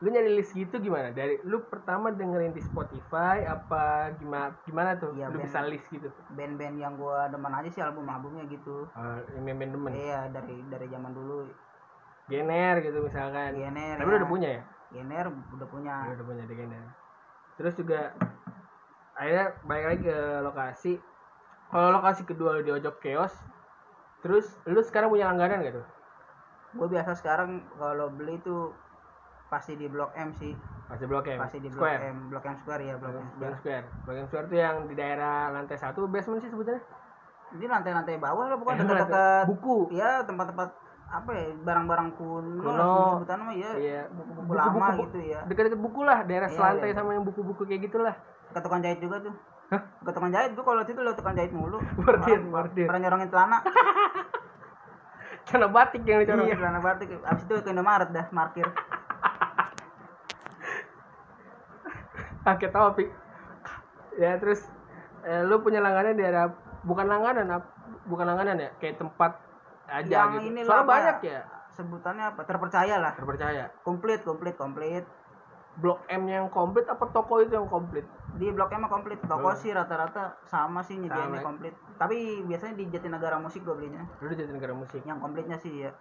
Lu 0.02 0.08
nyari 0.10 0.32
list 0.34 0.52
gitu 0.58 0.76
gimana? 0.82 1.14
Dari 1.14 1.42
lu 1.46 1.62
pertama 1.70 2.10
dengerin 2.10 2.58
di 2.58 2.62
Spotify 2.62 3.46
apa 3.46 4.14
gimana 4.18 4.58
gimana 4.66 4.98
tuh? 4.98 5.14
Iya, 5.14 5.30
lu 5.30 5.38
band. 5.38 5.46
bisa 5.46 5.60
list 5.66 5.86
gitu? 5.94 6.10
band-band 6.34 6.76
yang 6.82 6.98
gue 6.98 7.20
demen 7.30 7.54
aja 7.54 7.70
sih 7.70 7.82
album-albumnya 7.86 8.50
gitu. 8.50 8.90
Uh, 8.98 9.22
yang 9.38 9.58
band 9.58 9.74
demen? 9.78 9.92
Iya 9.94 10.30
dari 10.34 10.58
dari 10.70 10.90
zaman 10.90 11.14
dulu. 11.14 11.46
Gener 12.30 12.82
gitu 12.82 13.06
misalkan. 13.06 13.54
Gener 13.54 14.02
tapi 14.02 14.10
ya. 14.10 14.14
lu 14.14 14.18
udah 14.22 14.30
punya 14.30 14.50
ya? 14.58 14.64
Gener 14.90 15.26
udah 15.30 15.68
punya. 15.70 15.96
Lu 16.10 16.14
udah 16.18 16.28
punya 16.28 16.44
di 16.50 16.56
Gener 16.58 16.86
terus 17.62 17.78
juga 17.78 18.18
akhirnya 19.14 19.54
balik 19.70 19.86
lagi 19.86 20.02
ke 20.10 20.18
lokasi. 20.42 20.94
Kalau 21.70 21.94
lokasi 21.94 22.26
kedua 22.26 22.58
lu 22.58 22.66
di 22.66 22.74
ojok 22.74 23.00
keos 23.00 23.32
terus 24.22 24.50
lu 24.66 24.82
sekarang 24.84 25.10
punya 25.10 25.30
langganan 25.30 25.66
gak 25.66 25.82
tuh 25.82 25.88
gue 26.72 26.88
biasa 26.88 27.12
sekarang 27.14 27.50
kalau 27.76 28.08
beli 28.10 28.40
tuh 28.40 28.72
pasti 29.48 29.76
di 29.76 29.86
blok 29.86 30.12
M 30.14 30.32
sih. 30.32 30.56
Masih 30.88 31.06
blok 31.06 31.26
M? 31.26 31.38
Pasti 31.38 31.58
di 31.58 31.68
blok 31.68 31.80
square? 31.82 32.02
M. 32.06 32.18
Blok 32.28 32.44
M 32.46 32.56
square 32.58 32.82
ya 32.82 32.96
blok 32.96 33.12
M 33.12 33.26
Blok 33.36 33.54
square. 33.54 33.54
M 33.54 33.58
Square. 33.58 33.86
Blok 34.02 34.16
M 34.16 34.26
Square 34.26 34.46
tuh 34.46 34.58
yang 34.58 34.76
di 34.86 34.94
daerah 34.94 35.36
lantai 35.50 35.76
satu 35.76 36.06
basement 36.06 36.40
sih 36.40 36.48
sebetulnya 36.48 36.80
ini 37.52 37.66
lantai-lantai 37.66 38.16
bawah 38.18 38.48
lah 38.48 38.56
pokoknya 38.56 38.78
Eh, 38.78 38.88
dekat-dekat. 38.88 39.44
buku. 39.46 39.78
Ya 39.92 40.24
tempat-tempat 40.24 40.70
apa 41.12 41.28
ya 41.30 41.52
barang-barang 41.58 42.10
kuno, 42.16 42.64
Kuno. 42.64 42.92
sebutan 43.14 43.40
mah 43.42 43.52
ya 43.52 43.72
Iya. 43.76 44.02
buku-buku 44.10 44.52
lama 44.54 44.72
Buku-buku- 44.72 45.04
gitu 45.06 45.20
ya 45.28 45.40
dekat-dekat 45.44 45.80
buku 45.82 46.02
lah 46.02 46.24
daerah 46.24 46.48
Iya, 46.48 46.56
selantai 46.56 46.88
iya. 46.88 46.96
sama 46.96 47.10
yang 47.12 47.26
buku-buku 47.26 47.62
kayak 47.66 47.82
gitulah. 47.84 48.16
Ke 48.48 48.60
tukang 48.60 48.80
jahit 48.80 48.98
juga 48.98 49.20
tuh. 49.20 49.36
Hah? 49.68 49.84
ke 50.00 50.12
tukang 50.12 50.28
jahit 50.30 50.52
gue 50.52 50.60
kalau 50.62 50.80
itu 50.82 50.96
lewat 50.98 51.16
tukang 51.16 51.32
jahit 51.34 51.52
mulu. 51.52 51.80
Martin, 52.02 52.42
Martin. 52.48 52.88
pernah 52.88 53.02
nyorongin 53.02 53.28
celana 53.28 53.60
celana 55.52 55.68
batik 55.68 56.02
yang 56.08 56.24
dicorong. 56.24 56.48
Iya 56.48 56.56
celana 56.56 56.80
batik. 56.80 57.08
Abis 57.28 57.44
itu 57.44 57.54
ke 57.60 57.70
Indomaret 57.70 58.10
dah 58.16 58.26
markir. 58.32 58.68
Pakai 62.42 62.74
topi 62.74 63.06
ya 64.18 64.36
terus 64.42 64.66
eh, 65.24 65.46
lu 65.46 65.62
punya 65.64 65.80
langganan 65.80 66.18
di 66.18 66.26
daerah 66.26 66.52
bukan 66.84 67.06
langganan 67.06 67.62
bukan 68.08 68.26
langganan 68.26 68.58
ya? 68.58 68.70
Kayak 68.80 69.04
tempat 69.04 69.32
aja 69.92 70.08
yang 70.08 70.40
gitu. 70.40 70.48
ini 70.56 70.60
soalnya 70.64 70.88
banyak 70.88 71.18
ya? 71.28 71.42
Sebutannya 71.76 72.26
apa? 72.36 72.42
Terpercaya 72.48 72.96
lah. 73.00 73.14
Terpercaya. 73.16 73.72
Komplit 73.84 74.24
komplit 74.24 74.56
komplit 74.56 75.06
blok 75.80 76.04
M 76.12 76.28
yang 76.28 76.52
komplit 76.52 76.84
apa 76.90 77.08
toko 77.14 77.40
itu 77.40 77.56
yang 77.56 77.70
komplit? 77.72 78.04
Di 78.36 78.52
blok 78.52 78.72
M 78.74 78.84
mah 78.84 78.92
komplit. 78.92 79.20
Toko 79.24 79.52
Oh. 79.52 79.56
sih 79.56 79.72
rata-rata 79.72 80.36
sama 80.44 80.84
sih 80.84 81.00
nyediainnya 81.00 81.40
Sama. 81.40 81.48
komplit. 81.48 81.74
Tapi 81.96 82.44
biasanya 82.44 82.76
di 82.76 82.86
Jatinegara 82.92 83.40
musik 83.40 83.64
gue 83.64 83.76
belinya. 83.76 84.04
Lu 84.20 84.28
di 84.28 84.44
negara 84.44 84.76
musik? 84.76 85.02
Yang 85.08 85.20
komplitnya 85.24 85.56
sih 85.56 85.88
ya 85.88 85.92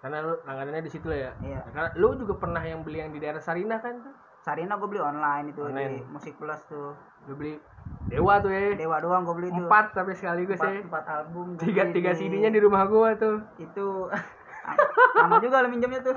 karena 0.00 0.24
lu 0.24 0.32
langganannya 0.48 0.80
di 0.80 0.92
situ 0.92 1.06
lah 1.12 1.28
ya? 1.28 1.32
Iya. 1.44 1.60
Nah, 1.60 1.72
karena 1.76 1.90
lu 2.00 2.08
juga 2.16 2.34
pernah 2.40 2.62
yang 2.64 2.80
beli 2.80 3.04
yang 3.04 3.12
di 3.12 3.20
daerah 3.20 3.40
Sarina 3.40 3.76
kan 3.84 4.00
Sarina 4.40 4.80
gue 4.80 4.88
beli 4.88 5.04
online 5.04 5.52
itu 5.52 5.60
Online. 5.60 6.00
di 6.00 6.08
musik 6.08 6.40
plus 6.40 6.64
tuh. 6.64 6.96
Lu 7.28 7.36
beli 7.36 7.60
Dewa 8.08 8.40
tuh 8.40 8.48
ya 8.48 8.72
Dewa 8.80 8.96
doang 8.96 9.28
gue 9.28 9.36
beli 9.36 9.48
tuh. 9.52 9.68
Empat 9.68 9.92
tapi 9.92 10.16
sekaligus 10.16 10.56
ya 10.56 10.80
empat 10.80 11.04
album 11.04 11.60
tiga 11.60 11.92
tiga. 11.92 12.16
CD-nya 12.16 12.48
di 12.48 12.60
rumah 12.64 12.88
gua 12.88 13.12
tuh. 13.20 13.44
Itu. 13.60 14.08
Lama 15.20 15.36
juga 15.44 15.60
lo 15.60 15.68
minjemnya 15.68 16.00
tuh. 16.00 16.16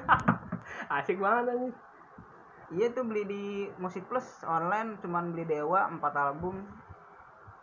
Asik 0.96 1.20
banget 1.20 1.52
anjing 1.52 1.76
iya 2.74 2.90
tuh 2.92 3.06
beli 3.06 3.24
di 3.26 3.44
musik 3.78 4.06
plus 4.10 4.26
online 4.46 4.98
cuman 5.00 5.34
beli 5.34 5.46
dewa 5.46 5.90
empat 5.90 6.14
album. 6.18 6.66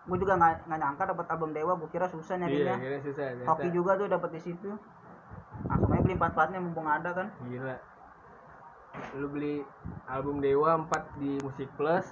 Gue 0.09 0.17
juga 0.17 0.41
nggak 0.41 0.71
nyangka 0.71 1.13
dapat 1.13 1.27
album 1.31 1.51
dewa 1.53 1.77
gue 1.77 1.91
kira 1.93 2.09
susah 2.09 2.41
iya 2.41 2.43
nyarinya 2.47 2.77
kira 2.81 2.99
susah 3.05 3.25
hoki 3.47 3.69
juga 3.71 3.99
tuh 3.99 4.09
dapat 4.09 4.31
di 4.39 4.41
situ. 4.41 4.71
Langsung 5.69 5.93
aja 5.93 6.03
beli 6.03 6.15
empat 6.17 6.33
empatnya 6.35 6.59
mumpung 6.63 6.89
ada 6.89 7.11
kan. 7.13 7.29
Gila. 7.47 7.77
Lu 9.21 9.27
beli 9.31 9.63
album 10.11 10.43
Dewa 10.43 10.75
4 10.75 11.23
di 11.23 11.39
Musik 11.47 11.71
Plus. 11.79 12.03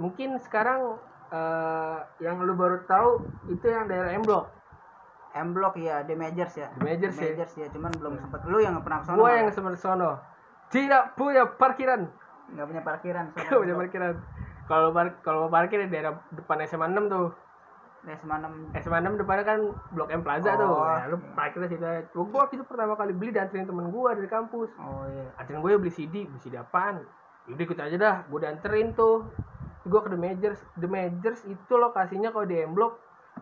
Mungkin 0.00 0.40
sekarang 0.40 0.96
eh, 1.28 1.98
yang 2.24 2.40
lu 2.40 2.56
baru 2.56 2.80
tahu 2.88 3.28
itu 3.52 3.66
yang 3.68 3.90
daerah 3.92 4.16
M 4.16 4.24
Block 4.24 4.48
M 5.32 5.56
Block 5.56 5.76
ya 5.80 6.04
The 6.04 6.16
Majors 6.16 6.54
ya. 6.56 6.68
The 6.76 6.84
Majors 6.84 7.16
ya. 7.16 7.32
Majors 7.32 7.52
ya 7.56 7.66
cuman 7.72 7.92
belum 7.96 8.14
sempet. 8.20 8.40
Lu 8.48 8.60
yang 8.60 8.76
pernah 8.84 9.00
ke 9.00 9.04
sana 9.08 9.16
gua 9.16 9.30
yang 9.32 9.48
sebenarnya 9.48 9.80
sono 9.80 10.12
tidak 10.72 11.14
punya 11.14 11.44
parkiran. 11.46 12.08
Nggak 12.52 12.66
punya 12.68 12.82
parkiran 12.84 13.26
Gak 13.36 13.60
punya 13.60 13.76
parkiran. 13.76 14.12
Kalau 14.66 14.88
par- 14.92 15.18
kalau 15.20 15.46
parkir 15.52 15.84
di 15.84 15.92
daerah 15.92 16.16
depan 16.32 16.64
SMA 16.64 16.88
6 16.90 17.12
tuh. 17.12 17.28
SMA 18.02 18.34
6 18.74 18.82
SMA 18.82 18.98
6 18.98 19.20
depannya 19.20 19.44
kan 19.46 19.60
Blok 19.94 20.10
M 20.10 20.26
Plaza 20.26 20.58
tuh. 20.58 20.66
Oh, 20.66 20.82
ya, 20.82 21.06
lu 21.06 21.22
parkir 21.38 21.62
di 21.62 21.70
situ 21.70 21.84
aja. 21.86 22.02
gua 22.10 22.24
gua 22.26 22.38
waktu 22.48 22.58
itu 22.58 22.64
pertama 22.66 22.98
kali 22.98 23.14
beli 23.14 23.30
dianterin 23.30 23.68
temen 23.68 23.94
gua 23.94 24.16
dari 24.16 24.26
kampus. 24.26 24.74
Oh 24.80 25.06
iya. 25.06 25.30
Anterin 25.38 25.62
gue 25.62 25.78
beli 25.78 25.92
CD 25.94 26.26
beli 26.26 26.40
CD 26.42 26.58
apaan? 26.58 27.04
Yaudah 27.46 27.62
ikut 27.62 27.78
aja 27.78 27.96
dah. 28.00 28.16
Gue 28.26 28.38
dianterin 28.42 28.96
tuh. 28.98 29.28
Gue 29.86 30.00
ke 30.02 30.10
The 30.10 30.18
Majors. 30.18 30.60
The 30.78 30.88
Majors 30.90 31.46
itu 31.46 31.72
lokasinya 31.78 32.34
kalau 32.34 32.46
di 32.46 32.58
M 32.58 32.74
Block 32.74 32.98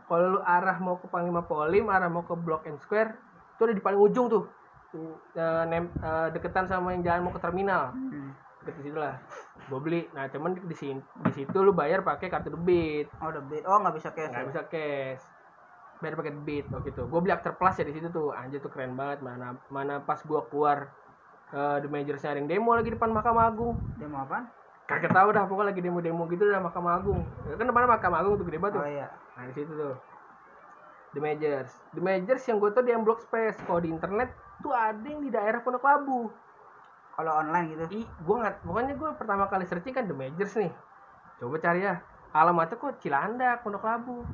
kalau 0.07 0.39
lu 0.39 0.41
arah 0.43 0.77
mau 0.79 0.99
ke 0.99 1.07
Panglima 1.11 1.43
Polim 1.43 1.91
arah 1.91 2.07
mau 2.07 2.23
ke 2.23 2.35
Blok 2.39 2.67
M 2.67 2.79
Square 2.79 3.11
itu 3.57 3.63
ada 3.69 3.75
di 3.77 3.83
paling 3.83 4.01
ujung 4.01 4.31
tuh 4.31 4.49
Tuh, 4.91 5.15
nem- 5.71 5.95
eh, 6.03 6.29
deketan 6.35 6.67
sama 6.67 6.93
yang 6.95 7.03
jalan 7.07 7.27
mau 7.27 7.33
ke 7.35 7.41
terminal. 7.43 7.95
Hmm. 7.95 8.35
deket 8.61 8.93
situ 8.93 8.99
lah. 9.01 9.17
Gue 9.73 9.81
beli. 9.81 10.03
Nah 10.13 10.29
cuman 10.29 10.53
di 10.53 10.77
sini 10.77 11.01
di 11.01 11.33
situ 11.33 11.57
lu 11.65 11.73
bayar 11.73 12.05
pakai 12.05 12.29
kartu 12.29 12.53
debit. 12.53 13.09
Oh 13.25 13.33
beat 13.49 13.65
oh 13.65 13.81
nggak 13.81 13.97
bisa 13.97 14.13
cash 14.13 14.29
nggak 14.29 14.45
ya? 14.45 14.51
bisa 14.53 14.63
cash. 14.69 15.23
Bayar 16.05 16.15
pakai 16.21 16.33
debit 16.37 16.69
waktu 16.69 16.93
itu. 16.93 17.03
Gue 17.09 17.21
beli 17.25 17.33
after 17.33 17.57
plus 17.57 17.81
ya 17.81 17.89
di 17.89 17.97
situ 17.97 18.13
tuh. 18.13 18.37
Anjir 18.37 18.61
tuh 18.61 18.69
keren 18.69 19.01
banget. 19.01 19.25
Mana 19.25 19.57
mana 19.73 20.05
pas 20.05 20.21
gua 20.29 20.45
keluar 20.53 20.93
eh 21.57 21.81
The 21.81 21.89
Major 21.89 22.21
sharing 22.21 22.45
demo 22.45 22.77
lagi 22.77 22.93
depan 22.93 23.09
Mahkamah 23.17 23.49
Agung. 23.49 23.81
Mau 24.05 24.29
apa 24.29 24.61
kagak 24.91 25.15
tahu 25.15 25.31
dah 25.31 25.47
pokoknya 25.47 25.71
lagi 25.71 25.81
demo-demo 25.87 26.27
gitu 26.27 26.51
dah 26.51 26.59
Mahkamah 26.59 26.99
Agung. 26.99 27.23
Ya, 27.47 27.55
kan 27.55 27.67
depan 27.71 27.87
Mahkamah 27.87 28.19
Agung 28.27 28.35
tuh 28.43 28.47
gede 28.51 28.59
banget 28.59 28.75
tuh. 28.75 28.83
Oh 28.83 28.91
iya. 28.91 29.09
Nah 29.39 29.45
di 29.47 29.55
situ 29.55 29.71
tuh. 29.71 29.95
The 31.15 31.21
Majors. 31.23 31.71
The 31.95 32.03
Majors 32.03 32.43
yang 32.51 32.59
gue 32.59 32.71
tau 32.75 32.83
di 32.83 32.91
M-Block 32.91 33.23
Space. 33.23 33.59
Kalau 33.67 33.79
di 33.79 33.91
internet 33.91 34.35
tuh 34.61 34.71
ada 34.71 35.03
yang 35.03 35.21
di 35.21 35.29
daerah 35.29 35.61
Pondok 35.61 35.83
Labu 35.83 36.29
kalau 37.13 37.33
online 37.37 37.67
gitu 37.71 37.85
Ih, 37.95 38.07
gue 38.07 38.37
nggak, 38.39 38.55
pokoknya 38.63 38.95
gue 38.95 39.11
pertama 39.15 39.45
kali 39.45 39.65
searching 39.65 39.93
kan 39.93 40.05
The 40.05 40.15
Majors 40.15 40.57
nih. 40.57 40.73
Coba 41.37 41.57
cari 41.59 41.81
ya. 41.83 42.01
Alamatnya 42.31 42.77
kok 42.77 42.97
Cilandak, 42.99 43.61
Pondok 43.61 43.83
Labu. 43.83 44.25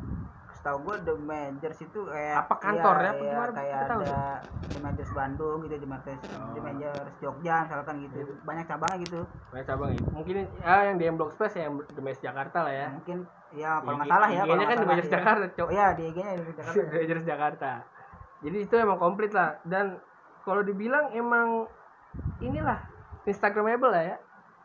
setahu 0.48 0.78
gue 0.84 0.96
the 1.04 1.14
majors 1.20 1.76
itu 1.78 2.00
kayak 2.02 2.42
Apa 2.42 2.54
kantor 2.56 2.96
ya? 2.96 3.02
iya, 3.02 3.10
Apa 3.10 3.20
iya, 3.20 3.28
gimana? 3.28 3.52
kayak 3.52 3.76
Kita 3.76 3.86
tahu 3.86 4.00
ada 4.00 4.20
the 4.64 4.80
majors 4.80 5.12
Bandung 5.12 5.58
gitu 5.60 5.74
the 5.76 5.86
majors 5.86 6.20
Oh. 6.32 6.48
the 6.48 6.60
majors 6.60 7.12
Jogja 7.18 7.56
misalkan 7.60 7.94
gitu 8.00 8.16
banyak 8.40 8.64
cabangnya 8.64 8.98
gitu 9.00 9.20
Banyak 9.52 9.66
cabang 9.66 9.90
itu. 9.92 10.08
Mungkin 10.08 10.34
ya 10.56 10.74
yang 10.82 10.96
di 10.96 11.04
M 11.04 11.14
Block 11.14 11.30
Space 11.30 11.54
yang 11.56 11.76
The 11.84 12.00
Majors 12.00 12.24
Jakarta 12.24 12.58
lah 12.62 12.72
ya. 12.72 12.86
mungkin 12.88 13.18
ya 13.52 13.70
kalau 13.78 13.96
nggak 13.96 14.08
salah 14.08 14.28
ya 14.28 14.42
kalau 14.42 14.48
IG-nya 14.48 14.56
nggak 14.56 14.70
kan 14.70 14.78
The 14.78 14.88
Majors. 14.88 15.10
Jakarta, 15.12 15.44
Cok. 15.52 15.66
oh 15.66 15.70
iya 15.70 15.86
di 15.92 16.02
IG 16.04 16.16
nya 16.16 16.32
di 16.32 16.44
Jakarta 16.48 16.72
The 16.82 16.96
Majors 16.96 17.24
Jakarta. 17.26 17.70
Jadi 18.38 18.56
itu 18.58 18.74
emang 18.76 18.98
komplit 18.98 19.30
lah 19.30 19.48
dan 19.62 19.86
kalau 20.46 20.62
dibilang 20.62 21.10
emang 21.10 21.66
inilah 22.38 22.78
Instagramable 23.24 23.90
lah 23.90 24.04
ya. 24.06 24.16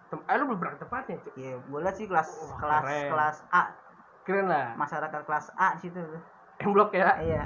Tem- 0.07 0.21
eh, 0.21 0.35
lu 0.35 0.45
belum 0.45 0.59
pernah 0.59 0.73
ke 0.73 0.81
tempatnya, 0.81 1.15
Cok. 1.19 1.33
Iya, 1.33 1.53
gue 1.57 1.79
lihat 1.81 1.95
sih 1.95 2.05
kelas 2.05 2.29
Wah, 2.29 2.57
kelas 2.57 2.83
keren. 2.83 3.09
kelas 3.09 3.37
A 3.49 3.63
Keren 4.21 4.45
lah. 4.45 4.67
masyarakat 4.75 5.21
kelas 5.23 5.45
A 5.55 5.67
di 5.73 5.79
situ. 5.81 5.97
M 6.61 6.71
Block 6.71 6.93
ya. 6.93 7.17
Iya. 7.17 7.43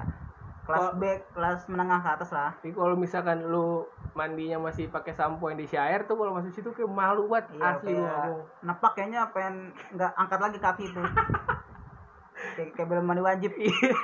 Kelas 0.64 0.82
Kok- 0.84 0.96
B, 0.96 1.04
kelas 1.32 1.60
menengah 1.66 2.00
ke 2.00 2.10
atas 2.12 2.30
lah. 2.30 2.52
Tapi 2.54 2.74
kalau 2.74 2.94
misalkan 2.94 3.40
lu 3.40 3.86
mandinya 4.12 4.60
masih 4.62 4.88
pakai 4.88 5.12
sampo 5.12 5.46
yang 5.46 5.56
di 5.56 5.66
shower 5.66 6.04
tuh 6.04 6.16
kalau 6.16 6.32
masuk 6.34 6.52
situ 6.52 6.70
kayak 6.70 6.88
malu 6.88 7.28
banget 7.28 7.52
Iya, 7.54 7.64
asli 7.70 7.92
kayak 7.92 8.02
ngomong. 8.02 8.40
nepak 8.62 8.92
kayaknya 8.94 9.22
pengen 9.30 9.56
nggak 9.92 10.12
angkat 10.16 10.40
lagi 10.42 10.58
kaki 10.58 10.86
tuh. 10.90 11.06
kayak, 12.56 12.70
kayak 12.74 12.88
belum 12.90 13.04
mandi 13.04 13.22
wajib. 13.22 13.52
Iya. 13.54 14.04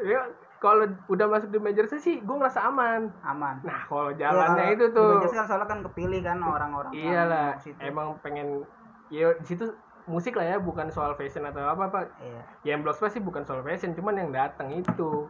Ya, 0.62 0.70
kalau 0.70 0.86
udah 1.10 1.26
masuk 1.26 1.50
di 1.50 1.58
major 1.58 1.90
sih 1.90 2.22
gue 2.22 2.36
ngerasa 2.38 2.62
aman. 2.70 3.10
Aman. 3.26 3.58
Nah, 3.66 3.82
kalau 3.90 4.14
Iya, 4.14 4.30
jalannya 4.30 4.62
kalau 4.62 4.74
itu 4.78 4.86
di 4.86 4.94
tuh. 4.94 5.08
Majors 5.18 5.34
kan 5.34 5.46
soalnya 5.50 5.66
kan 5.66 5.78
kepilih 5.82 6.20
kan 6.22 6.38
orang-orang. 6.38 6.92
yang 6.94 7.02
Iyalah, 7.02 7.50
situ. 7.58 7.82
emang 7.82 8.14
pengen 8.22 8.62
ya 9.10 9.34
di 9.34 9.46
situ 9.50 9.66
musik 10.06 10.38
lah 10.38 10.46
ya, 10.54 10.56
bukan 10.62 10.86
soal 10.94 11.18
fashion 11.18 11.42
atau 11.42 11.66
apa 11.66 11.90
apa. 11.90 12.00
Iya. 12.22 12.42
Ya 12.62 12.78
yang 12.78 12.86
Space 12.94 13.18
sih 13.18 13.22
bukan 13.22 13.42
soal 13.42 13.66
fashion, 13.66 13.98
cuman 13.98 14.14
yang 14.22 14.30
datang 14.30 14.70
itu 14.70 15.26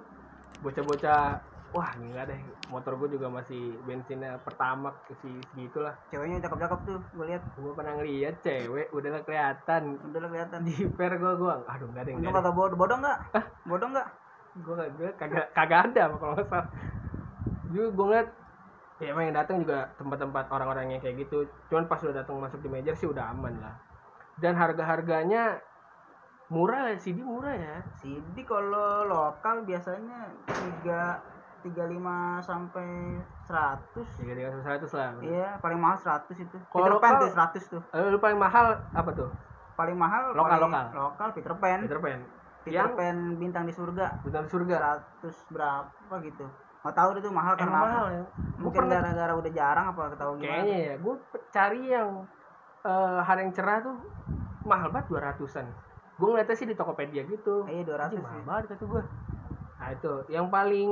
bocah-bocah 0.61 1.41
wah 1.73 1.91
gila 1.97 2.29
deh 2.29 2.37
motor 2.69 3.01
gue 3.01 3.17
juga 3.17 3.33
masih 3.33 3.81
bensinnya 3.89 4.37
pertama 4.45 4.93
si 5.25 5.33
segitulah 5.51 5.97
Ceweknya 6.13 6.45
cakep-cakep 6.45 6.81
tuh, 6.85 7.01
gue 7.17 7.25
lihat. 7.33 7.43
gue 7.57 7.73
pernah 7.73 7.97
ngeliat 7.97 8.35
cewek 8.45 8.93
udah 8.93 9.25
kelihatan 9.25 9.97
Udah 10.13 10.29
kelihatan. 10.29 10.61
di 10.69 10.77
per 10.93 11.17
gue 11.17 11.33
gue 11.41 11.53
aduh 11.65 11.89
nggak 11.89 12.05
ada 12.05 12.11
Untung 12.13 12.29
nggak 12.29 12.37
ada 12.37 12.45
kagak 12.45 12.55
bodoh, 12.55 12.77
bodoh 12.77 12.99
nggak? 13.01 13.19
Bodoh 13.65 13.89
nggak? 13.89 14.09
Gue 14.55 14.75
gue 14.95 15.09
kagak 15.17 15.49
kagak 15.53 15.81
ada 15.89 16.13
kalau 16.13 16.35
nggak 16.35 16.45
salah 16.45 16.67
juga 17.69 17.89
gue 17.89 18.05
ngeliat 18.05 18.29
ya 18.99 19.07
emang 19.11 19.25
yang 19.25 19.37
datang 19.37 19.57
juga 19.59 19.89
tempat-tempat 19.97 20.45
orang-orang 20.47 20.93
yang 20.93 21.01
kayak 21.01 21.25
gitu 21.25 21.49
cuman 21.67 21.89
pas 21.89 21.99
udah 21.99 22.15
datang 22.15 22.37
masuk 22.37 22.61
di 22.61 22.69
major 22.69 22.93
sih 22.93 23.09
udah 23.09 23.33
aman 23.33 23.57
lah 23.59 23.75
dan 24.39 24.53
harga-harganya 24.55 25.57
murah 26.47 26.93
ya 26.93 26.97
CD 26.97 27.25
murah 27.25 27.57
ya 27.57 27.81
CD 27.97 28.45
kalau 28.45 29.09
lokal 29.09 29.65
biasanya 29.65 30.29
tiga 30.45 31.17
tiga 31.63 31.87
lima 31.87 32.43
sampai 32.43 33.17
seratus. 33.41 34.09
tiga 34.19 34.35
tiga 34.35 34.51
seratus 34.61 34.91
lah 34.93 35.15
Iya, 35.23 35.63
paling 35.63 35.79
mahal 35.79 35.95
100 35.95 36.27
itu. 36.35 36.59
Kalau 36.67 36.91
Peter 36.91 36.99
Pan 36.99 37.13
tuh 37.23 37.31
100 37.31 37.63
tuh. 37.71 37.83
Eh, 37.95 38.11
lu 38.11 38.19
paling 38.19 38.35
mahal 38.35 38.83
apa 38.91 39.11
tuh 39.15 39.31
Paling 39.79 39.95
mahal 39.95 40.35
Lokal, 40.35 40.59
paling- 40.59 40.63
lokal. 40.67 40.85
Lokal 40.91 41.29
Peter 41.31 41.55
Pan. 41.55 41.79
Peter 41.87 42.03
Pan 42.03 42.19
Peter 42.63 42.79
yang 42.79 42.95
Pan 42.95 43.19
bintang 43.39 43.65
di 43.67 43.75
surga. 43.75 44.23
bintang 44.23 44.47
surga. 44.47 45.03
100 45.23 45.55
berapa 45.55 46.15
gitu. 46.23 46.45
Nggak 46.83 46.95
tahu 46.99 47.09
itu 47.19 47.31
mahal 47.31 47.55
karena 47.55 47.79
mahal 47.79 48.07
ya? 48.11 48.23
Mungkin 48.59 48.83
gara-gara 48.91 49.33
udah 49.39 49.53
jarang 49.55 49.87
apa 49.95 50.03
ketahu 50.15 50.33
gimana. 50.39 50.63
kayaknya 50.63 50.79
ya. 50.83 50.95
Gue 50.99 51.15
cari 51.55 51.83
yang 51.91 52.09
eh 52.83 53.21
hari 53.23 53.47
yang 53.47 53.55
cerah 53.55 53.79
tuh 53.83 53.95
mahal 54.67 54.91
banget 54.91 55.07
dua 55.11 55.21
ratusan. 55.31 55.67
Gue 56.19 56.29
ngeliatnya 56.35 56.57
sih 56.59 56.67
di 56.67 56.75
Tokopedia 56.75 57.23
gitu. 57.27 57.67
Iya 57.71 57.83
200 57.87 58.11
Anjing, 58.11 58.19
sih. 58.19 58.23
mahal 58.23 58.43
banget 58.43 58.65
kata 58.75 58.85
gue 58.87 59.03
nah 59.83 59.91
itu. 59.91 60.15
Yang 60.31 60.47
paling 60.55 60.91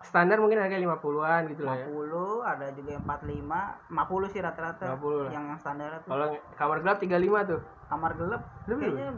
standar 0.00 0.38
mungkin 0.40 0.62
harga 0.62 0.78
50-an 0.78 1.42
gitu 1.50 1.62
lah 1.66 1.76
ya. 1.76 1.86
50, 1.90 2.40
ada 2.46 2.66
juga 2.72 2.90
yang 2.94 3.04
45, 3.04 3.90
50 3.90 4.32
sih 4.32 4.40
rata-rata. 4.40 4.84
50 4.94 5.26
lah. 5.26 5.30
yang 5.34 5.46
standar 5.58 5.90
tuh. 6.06 6.10
kalau 6.14 6.26
kamar 6.54 6.78
gelap 6.80 6.98
35 7.02 7.50
tuh. 7.50 7.60
Kamar 7.90 8.10
gelap 8.14 8.42
beli 8.64 8.86
kayaknya 8.94 9.10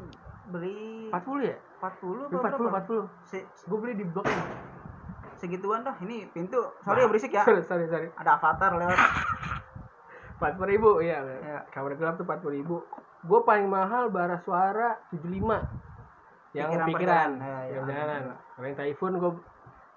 beli 0.53 1.09
40 1.09 1.17
ya 1.43 1.57
40 1.81 2.31
Lu 2.31 2.37
apa 2.37 2.49
40 2.49 2.61
berapa? 2.61 2.81
40 2.85 3.27
Se- 3.27 3.49
gue 3.65 3.79
beli 3.79 3.95
di 3.95 4.05
blok 4.05 4.25
ini 4.25 4.45
segituan 5.35 5.83
dah. 5.83 5.99
Ini 5.99 6.31
pintu. 6.31 6.61
Sorry 6.79 7.03
ya 7.03 7.09
berisik 7.09 7.33
ya. 7.33 7.43
sorry 7.43 7.61
sorry 7.63 7.85
sorry 7.85 8.07
Ada 8.15 8.37
avatar 8.37 8.77
lewat. 8.77 8.95
40 10.39 10.59
ribu 10.69 10.99
iya 10.99 11.19
Iya. 11.19 11.59
kamar 11.69 11.95
gelap 11.95 12.15
tuh 12.15 12.25
40 12.25 12.51
ribu 12.53 12.83
gue 13.23 13.41
paling 13.41 13.67
mahal 13.67 14.07
bara 14.09 14.39
suara 14.39 14.99
75 15.09 15.63
yang 16.53 16.69
Pikiran 16.69 16.87
pikiran. 16.87 17.31
Ya, 17.39 17.59
ya. 17.65 17.81
yang 17.81 18.25
kalau 18.53 18.67
yang 18.67 18.77
typhoon 18.77 19.15
gue 19.17 19.33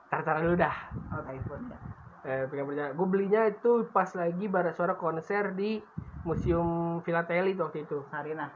tar 0.08 0.38
dulu 0.40 0.56
dah 0.56 0.76
Oh, 1.12 1.22
iPhone 1.28 1.64
ya. 1.68 1.78
eh, 2.24 2.44
pikiran 2.46 2.66
perjalanan 2.68 2.94
gue 2.94 3.08
belinya 3.08 3.42
itu 3.46 3.72
pas 3.90 4.10
lagi 4.14 4.46
bara 4.46 4.70
suara 4.72 4.94
konser 4.96 5.52
di 5.52 5.82
museum 6.24 7.02
Philateli 7.02 7.54
tuh 7.54 7.66
waktu 7.66 7.84
itu 7.84 8.02
Sarina. 8.08 8.50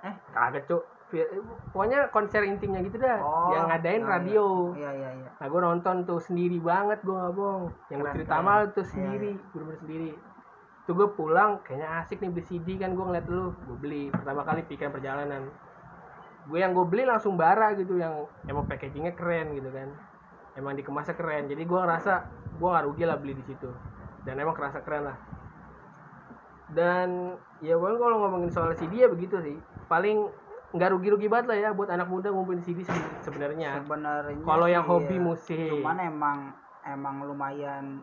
Eh, 0.00 0.14
kagak 0.32 0.66
cuk 0.66 0.82
pokoknya 1.68 2.08
konser 2.08 2.40
intinya 2.42 2.80
gitu 2.80 2.96
dah 2.96 3.18
Oh, 3.18 3.52
yang 3.52 3.68
ngadain 3.68 4.00
iya, 4.00 4.08
radio. 4.08 4.44
iya 4.72 4.90
iya 4.90 5.10
iya. 5.12 5.30
nah 5.36 5.46
gue 5.46 5.60
nonton 5.60 5.96
tuh 6.02 6.18
sendiri 6.18 6.56
banget 6.56 6.98
gue 7.00 7.12
nggak 7.12 7.32
bohong. 7.32 7.64
Yang 7.88 8.00
Keren, 8.00 8.14
cerita 8.14 8.32
keren. 8.32 8.44
mal 8.44 8.60
tuh 8.66 8.80
Iya, 8.80 8.88
sendiri 8.88 9.30
bener-bener 9.50 9.78
sendiri. 9.78 10.10
Tuh 10.82 10.94
gue 10.94 11.08
pulang 11.12 11.50
kayaknya 11.62 11.88
asik 12.00 12.18
nih 12.18 12.30
beli 12.30 12.44
CD 12.44 12.68
kan 12.76 12.90
gue 12.92 13.04
ngeliat 13.04 13.26
lu 13.26 13.42
gue 13.52 13.76
beli. 13.76 14.02
Pertama 14.08 14.40
kali 14.42 14.60
pikiran 14.64 14.90
perjalanan. 14.90 15.42
Gue 16.44 16.58
yang 16.58 16.72
gue 16.72 16.82
beli 16.84 17.04
langsung 17.04 17.34
bara 17.34 17.70
gitu 17.72 17.94
yang 17.96 18.14
emang 18.44 18.64
packagingnya 18.64 19.12
keren 19.12 19.52
gitu 19.52 19.68
kan. 19.68 19.88
Emang 20.52 20.74
dikemasnya 20.74 21.12
keren 21.12 21.46
jadi 21.46 21.62
gue 21.62 21.78
ngerasa 21.78 22.12
gue 22.52 22.68
nggak 22.68 22.84
rugi 22.84 23.04
lah 23.04 23.16
beli 23.16 23.34
di 23.34 23.44
situ. 23.44 23.70
Dan 24.22 24.36
emang 24.36 24.52
kerasa 24.52 24.80
keren 24.80 25.06
lah. 25.06 25.18
Dan 26.66 27.36
ya 27.60 27.76
gue 27.76 27.90
kalau 27.92 28.16
ngomongin 28.18 28.48
soal 28.48 28.72
CD 28.72 29.04
ya 29.04 29.08
begitu 29.08 29.36
sih. 29.38 29.56
Paling 29.86 30.24
nggak 30.72 30.88
rugi-rugi 30.90 31.28
banget 31.28 31.46
lah 31.46 31.58
ya 31.58 31.70
buat 31.70 31.88
anak 31.88 32.08
muda 32.08 32.28
ngumpulin 32.28 32.60
CD 32.60 32.80
se- 32.80 32.92
sebenarnya 33.20 33.76
Sebenarnya 33.78 34.40
kalau 34.40 34.66
yang 34.66 34.82
sih, 34.82 34.90
hobi 34.90 35.16
musik 35.18 35.68
Cuman 35.70 35.96
emang 35.98 36.38
emang 36.82 37.14
lumayan 37.22 38.00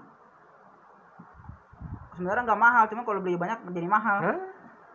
sebenarnya 2.12 2.44
nggak 2.46 2.62
mahal 2.62 2.84
cuma 2.86 3.02
kalau 3.04 3.20
beli 3.20 3.36
banyak 3.36 3.58
jadi 3.72 3.88
mahal 3.88 4.18
Hah? 4.22 4.38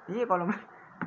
iya 0.06 0.24
kalau 0.24 0.44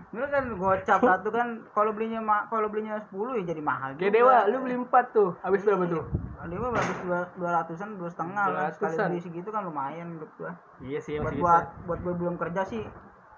Dulu 0.08 0.25
kan 0.25 0.43
gocap 0.56 0.99
satu 1.10 1.30
kan 1.30 1.47
kalau 1.71 1.91
belinya 1.91 2.19
ma- 2.19 2.47
kalau 2.47 2.67
belinya 2.67 2.99
10 3.01 3.38
ya 3.38 3.43
jadi 3.45 3.62
mahal 3.62 3.95
Kayak 3.95 4.12
juga. 4.12 4.17
Dewa, 4.17 4.36
lu 4.47 4.58
beli 4.62 4.75
empat 4.77 5.06
tuh. 5.12 5.36
Habis 5.39 5.62
berapa 5.63 5.84
tuh? 5.86 6.03
Dewa 6.47 6.67
habis 6.71 6.97
dua 7.03 7.49
ratusan 7.53 7.89
dua 7.95 8.08
setengah 8.08 8.45
lah 8.47 8.67
sekali 8.69 8.93
200-an. 8.93 9.10
beli 9.10 9.21
segitu 9.21 9.49
kan 9.49 9.62
lumayan 9.63 10.08
menurut 10.10 10.32
gua 10.38 10.51
Iya 10.80 10.99
sih, 11.01 11.17
buat 11.17 11.34
buat 11.36 11.65
buat 11.86 11.99
gua 12.01 12.13
belum 12.15 12.36
kerja 12.38 12.62
sih 12.63 12.82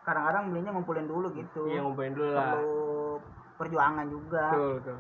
kadang-kadang 0.04 0.50
belinya 0.50 0.72
ngumpulin 0.72 1.06
dulu 1.06 1.28
gitu 1.32 1.66
Iya, 1.66 1.80
ngumpulin 1.82 2.14
dulu 2.14 2.30
lah. 2.30 2.54
perlu 2.54 2.76
perjuangan 3.56 4.06
juga 4.08 4.54
Betul, 4.54 4.72
betul. 4.80 4.98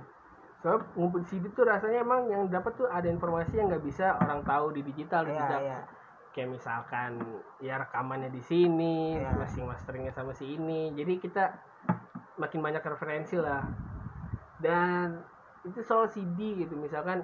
Soalnya 0.59 0.83
ngumpul 0.91 1.21
CD 1.23 1.47
tuh 1.55 1.63
rasanya 1.63 2.03
emang 2.03 2.27
yang 2.27 2.43
dapat 2.51 2.75
tuh 2.75 2.87
ada 2.91 3.07
informasi 3.07 3.55
yang 3.55 3.71
nggak 3.71 3.79
bisa 3.79 4.19
orang 4.19 4.43
tahu 4.43 4.75
di 4.75 4.83
digital, 4.83 5.23
di 5.23 5.31
iya 5.31 5.39
jejak. 5.39 5.61
iya 5.63 5.79
Kayak 6.29 6.49
misalkan 6.51 7.11
ya 7.63 7.79
rekamannya 7.79 8.27
di 8.27 8.43
sini, 8.43 9.15
Iya. 9.15 9.39
masing 9.39 9.63
masteringnya 9.63 10.11
sama 10.11 10.35
si 10.35 10.59
ini. 10.59 10.91
Jadi 10.93 11.15
kita 11.17 11.47
makin 12.35 12.59
banyak 12.59 12.83
referensi 12.83 13.39
lah. 13.39 13.63
Dan 14.59 15.23
itu 15.63 15.79
soal 15.79 16.11
CD 16.11 16.59
gitu, 16.59 16.75
misalkan 16.75 17.23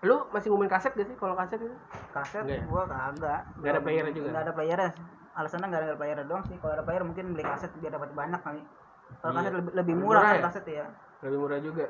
lu 0.00 0.24
masih 0.32 0.48
ngumumin 0.48 0.68
kaset 0.68 0.92
gak 0.92 1.04
sih 1.04 1.16
kalau 1.16 1.32
kaset 1.32 1.60
itu? 1.60 1.76
kaset 2.12 2.44
Enggak 2.44 2.60
ya? 2.60 2.64
gua 2.68 2.82
kagak 2.84 3.40
Nggak 3.56 3.72
ada 3.72 3.80
player 3.80 4.04
juga? 4.12 4.28
nggak 4.32 4.44
ada 4.44 4.52
player 4.52 4.78
alasannya 5.34 5.66
nggak 5.72 5.82
ada 5.84 5.96
player 5.96 6.18
doang 6.28 6.44
sih 6.44 6.56
kalau 6.60 6.72
ada 6.76 6.84
player 6.84 7.02
mungkin 7.02 7.32
beli 7.32 7.42
kaset 7.42 7.72
biar 7.80 7.92
dapat 7.96 8.12
banyak 8.12 8.40
kali 8.40 8.60
kalau 9.16 9.32
Iya. 9.32 9.38
kaset 9.40 9.52
lebih, 9.52 9.72
lebih 9.72 9.74
Lebih 9.74 9.94
murah, 9.96 10.04
murah 10.14 10.22
kan 10.22 10.34
ya? 10.34 10.44
kaset 10.44 10.66
ya 10.66 10.86
Lebih 11.20 11.38
murah 11.38 11.58
juga. 11.58 11.86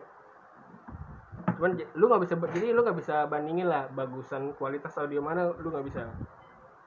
Cuman 1.55 1.70
lu 1.92 2.05
nggak 2.05 2.22
bisa 2.22 2.35
jadi 2.48 2.66
lu 2.70 2.81
nggak 2.81 2.98
bisa 2.98 3.16
bandingin 3.24 3.66
lah 3.66 3.87
bagusan 3.88 4.55
kualitas 4.55 4.94
audio 4.96 5.20
mana 5.20 5.50
lu 5.53 5.68
nggak 5.68 5.87
bisa. 5.87 6.03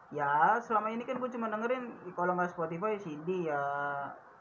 ya 0.07 0.55
selama 0.57 0.87
ini 0.87 1.03
kan 1.03 1.19
gue 1.19 1.27
cuma 1.27 1.47
dengerin 1.47 1.83
kalau 2.15 2.31
nggak 2.31 2.47
Spotify 2.47 2.95
CD 2.95 3.43
ya 3.45 3.59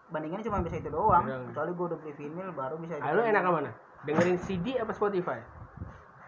bandingannya 0.06 0.46
cuma 0.46 0.62
bisa 0.62 0.78
itu 0.78 0.86
doang 0.86 1.26
Doang. 1.26 1.50
kecuali 1.50 1.70
gue 1.72 1.86
udah 1.90 1.98
beli 1.98 2.12
vinyl 2.14 2.50
baru 2.52 2.78
bisa 2.78 3.02
Ah, 3.02 3.10
lu 3.10 3.18
enak 3.20 3.42
mana? 3.42 3.70
Dengerin 4.06 4.38
CD 4.38 4.78
apa 4.78 4.94
Spotify? 4.94 5.42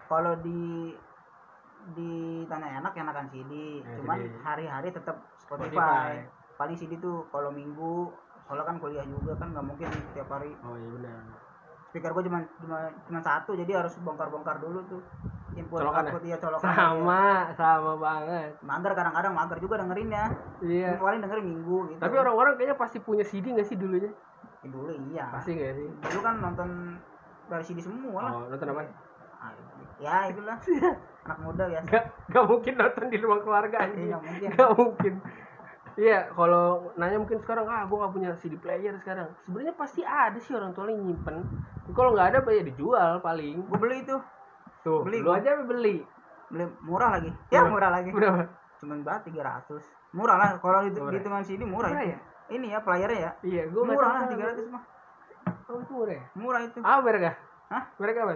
kalau 0.05 0.35
di 0.37 0.91
di 1.89 2.11
tanah 2.45 2.83
enak 2.83 2.91
enakan 2.93 3.31
CD 3.31 3.79
Ya, 3.79 3.95
cuman 3.95 4.19
hari-hari 4.43 4.91
tetap 4.91 5.23
Spotify. 5.37 5.71
Spotify. 5.71 6.11
paling 6.59 6.75
CD 6.75 6.99
tuh 6.99 7.23
kalau 7.29 7.47
minggu 7.49 8.11
soalnya 8.49 8.65
kan 8.65 8.77
kuliah 8.81 9.05
juga 9.05 9.37
kan 9.37 9.53
nggak 9.53 9.61
mungkin 9.63 9.85
tiap 10.09 10.25
hari 10.27 10.49
Oh 10.59 10.73
iya 10.73 10.89
benar. 10.89 11.21
speaker 11.85 12.11
gue 12.11 12.23
cuma 12.25 12.39
cuma 12.59 12.77
cuma 13.03 13.19
satu 13.19 13.53
jadi 13.53 13.71
harus 13.75 13.93
bongkar-bongkar 13.99 14.57
dulu 14.57 14.81
tuh 14.83 15.01
input 15.51 15.77
Colokan 15.79 16.01
ya? 16.01 16.09
output 16.09 16.23
ya 16.23 16.37
colokan 16.39 16.65
Sama, 16.67 17.25
sama 17.53 17.93
banget. 17.95 18.49
mager 18.59 18.91
kadang-kadang 18.91 19.33
mager 19.33 19.57
juga 19.59 19.75
dengerinnya 19.77 20.33
Iya. 20.59 20.97
paling 20.97 21.19
dengerin 21.19 21.45
minggu 21.45 21.77
gitu 21.87 21.99
Tapi 21.99 22.15
orang-orang 22.15 22.53
kayaknya 22.55 22.75
pasti 22.75 22.97
punya 22.97 23.21
CD 23.21 23.53
nggak 23.53 23.65
sih 23.65 23.73
dulunya? 23.73 24.09
Ya, 24.59 24.67
dulu 24.67 24.89
iya 25.07 25.25
Pasti 25.29 25.53
nggak 25.53 25.73
sih? 25.75 25.87
dulu 26.03 26.19
kan 26.19 26.35
nonton 26.39 26.69
dari 27.45 27.63
CD 27.63 27.79
semua 27.79 28.19
lah 28.19 28.33
Oh, 28.35 28.45
nonton 28.49 28.67
apa? 28.67 28.81
Ah, 29.39 29.53
ya 29.97 30.15
itulah 30.25 30.57
anak 31.25 31.39
muda 31.39 31.65
ya 31.67 31.81
Gak, 31.85 32.03
gak 32.27 32.45
mungkin 32.45 32.73
nonton 32.75 33.05
di 33.07 33.17
ruang 33.17 33.41
keluarga 33.41 33.77
anjing. 33.79 34.09
Iya, 34.09 34.17
mungkin. 34.17 34.49
Gak 34.51 34.71
mungkin. 34.75 35.13
Iya, 35.99 36.31
kalau 36.31 36.95
nanya 36.95 37.19
mungkin 37.19 37.37
sekarang 37.37 37.67
ah 37.67 37.83
gue 37.83 37.91
gak 37.93 38.13
punya 38.15 38.31
CD 38.33 38.55
player 38.55 38.95
sekarang. 38.97 39.27
Sebenarnya 39.43 39.75
pasti 39.75 39.99
ada 39.99 40.39
sih 40.39 40.55
orang 40.55 40.71
tua 40.71 40.87
yang 40.87 41.03
nyimpen. 41.03 41.43
Kalau 41.91 42.15
nggak 42.15 42.27
ada 42.31 42.39
ya 42.47 42.63
dijual 42.63 43.19
paling. 43.19 43.59
gue 43.61 43.77
beli 43.77 43.97
itu 43.99 44.15
Tuh, 44.79 45.03
Beli 45.03 45.19
lu 45.19 45.27
aja 45.29 45.59
beli. 45.59 45.99
beli 46.47 46.65
murah 46.81 47.13
lagi 47.13 47.29
ya 47.51 47.61
Berapa? 47.61 47.69
murah 47.69 47.89
lagi 47.91 48.09
Berapa? 48.09 48.41
cuman 48.79 49.03
banget 49.03 49.21
300 49.29 49.85
murah 50.09 50.33
lah 50.33 50.49
kalau 50.57 50.81
itu 50.81 50.97
Murah. 50.97 51.13
hitungan 51.13 51.43
CD 51.43 51.61
murah, 51.61 51.91
Murah 51.91 52.01
itu 52.01 52.09
ya? 52.09 52.19
ini 52.49 52.67
ya 52.71 52.79
playernya 52.79 53.19
ya 53.19 53.31
Iya, 53.43 53.63
gue 53.67 53.83
murah 53.83 54.09
lah 54.09 54.23
300 54.25 54.71
mah 54.71 54.83
Oh, 55.67 55.77
itu 55.77 55.91
murah 55.91 56.15
ya? 56.15 56.25
murah 56.33 56.61
itu 56.63 56.79
Ah, 56.79 56.97
merek 57.03 57.23
ah? 57.27 57.35
Hah? 57.69 57.83
Merek 57.97 58.15
apa? 58.17 58.33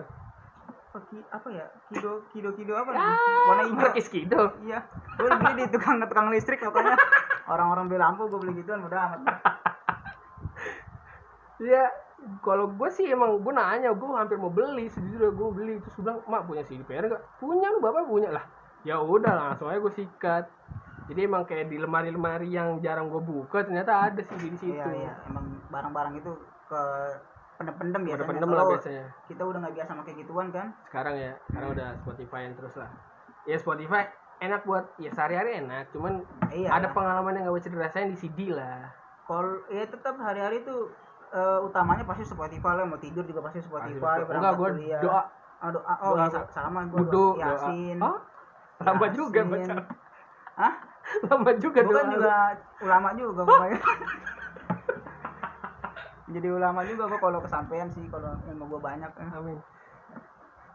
Ki- 1.01 1.25
apa 1.27 1.47
ya 1.49 1.65
kido 1.87 2.11
kido 2.29 2.49
kido 2.53 2.73
apa 2.73 2.91
Ah, 2.91 3.17
warna 3.47 3.63
hijau 3.63 3.77
merek 3.79 3.97
Iskido. 3.97 4.41
iya 4.61 4.79
gue 5.13 5.29
beli 5.31 5.53
di 5.59 5.65
tukang 5.69 5.97
tukang 5.99 6.29
listrik 6.29 6.59
pokoknya 6.59 6.93
orang-orang 7.45 7.85
beli 7.85 7.99
lampu 7.99 8.25
gue 8.25 8.39
beli 8.39 8.53
gituan 8.57 8.81
udah 8.81 8.99
amat 9.07 9.19
Iya, 11.55 11.85
kalau 12.41 12.67
gue 12.67 12.89
sih 12.89 13.07
emang 13.07 13.39
gue 13.39 13.53
nanya, 13.53 13.93
gue 13.93 14.07
hampir 14.11 14.35
mau 14.35 14.51
beli, 14.51 14.89
sejujurnya 14.89 15.31
gue 15.31 15.49
beli 15.53 15.73
terus 15.79 15.95
gue 15.95 16.03
bilang, 16.03 16.19
mak 16.25 16.43
punya 16.43 16.59
CD 16.61 16.83
player 16.83 17.07
nggak? 17.07 17.23
Punya 17.37 17.67
lu 17.69 17.79
bapak 17.79 18.03
punya 18.03 18.29
lah. 18.31 18.43
Ya 18.81 18.99
udah 18.99 19.31
langsung 19.31 19.69
aja 19.69 19.79
gue 19.79 19.93
sikat. 19.93 20.43
Jadi 21.05 21.19
emang 21.19 21.43
kayak 21.43 21.67
di 21.67 21.77
lemari-lemari 21.77 22.47
yang 22.49 22.79
jarang 22.79 23.07
gue 23.07 23.19
buka 23.19 23.63
ternyata 23.63 24.07
ada 24.07 24.19
CD 24.21 24.49
di 24.49 24.57
situ. 24.57 24.71
iya 24.71 24.87
iya 24.89 25.13
emang 25.25 25.45
barang-barang 25.67 26.15
itu 26.17 26.31
ke 26.65 26.81
pendem-pendem 27.55 28.01
biasanya 28.01 28.17
Udah 28.17 28.29
pendem 28.29 28.49
lah 28.49 28.65
biasanya. 28.67 29.05
kita 29.25 29.41
udah 29.41 29.59
nggak 29.59 29.75
biasa 29.75 29.91
pakai 29.95 30.13
gituan 30.15 30.47
kan 30.49 30.67
Sekarang 30.83 31.15
ya, 31.15 31.31
sekarang 31.45 31.69
udah 31.71 31.87
Spotify 31.97 32.39
yang 32.41 32.55
terus 32.55 32.73
lah. 32.75 32.89
Ya 33.43 33.55
Spotify 33.55 34.01
enak 34.39 34.61
buat 34.63 34.85
ya 34.97 35.09
sehari-hari 35.09 35.61
enak, 35.61 35.87
cuman 35.89 36.13
iya 36.49 36.67
ada 36.69 36.89
pengalaman 36.89 37.31
yang 37.33 37.47
gak 37.47 37.57
bisa 37.57 37.69
dirasain 37.69 38.09
di 38.09 38.17
CD 38.17 38.39
lah. 38.49 38.91
kalau 39.23 39.55
ya 39.67 39.85
tetap 39.85 40.15
hari-hari 40.17 40.59
itu 40.59 40.91
eh, 41.29 41.59
utamanya 41.61 42.03
pasti 42.03 42.23
Spotify 42.23 42.73
lah 42.73 42.83
mau 42.83 42.97
tidur 42.97 43.23
juga 43.23 43.39
pasti 43.41 43.59
Spotify 43.59 44.19
Enggak, 44.21 44.53
gue 44.53 44.69
kuliah. 44.73 44.99
doa 44.99 45.23
Ah, 45.57 45.71
doa 45.71 45.93
oh 46.01 46.13
doa. 46.13 46.27
sa- 46.27 46.49
sama 46.51 46.83
gue 46.85 47.07
doa. 47.07 47.39
Yasin 47.39 47.95
Hah? 47.97 48.19
Lama 48.81 49.07
juga 49.09 49.39
Yasin. 49.39 49.49
baca. 49.71 49.73
Hah? 50.55 50.73
Lama 51.23 51.51
juga 51.55 51.79
gue 51.79 51.87
kan 51.89 52.03
doa 52.03 52.11
juga 52.11 52.33
ulama 52.81 53.09
juga 53.13 53.41
pokoknya 53.45 53.79
jadi 56.31 56.47
ulama 56.55 56.87
juga 56.87 57.11
gue 57.11 57.19
kalau 57.19 57.39
kesampaian 57.43 57.91
sih 57.91 58.07
kalau 58.07 58.31
ilmu 58.47 58.71
gue 58.71 58.79
banyak 58.79 59.11
Amin. 59.35 59.59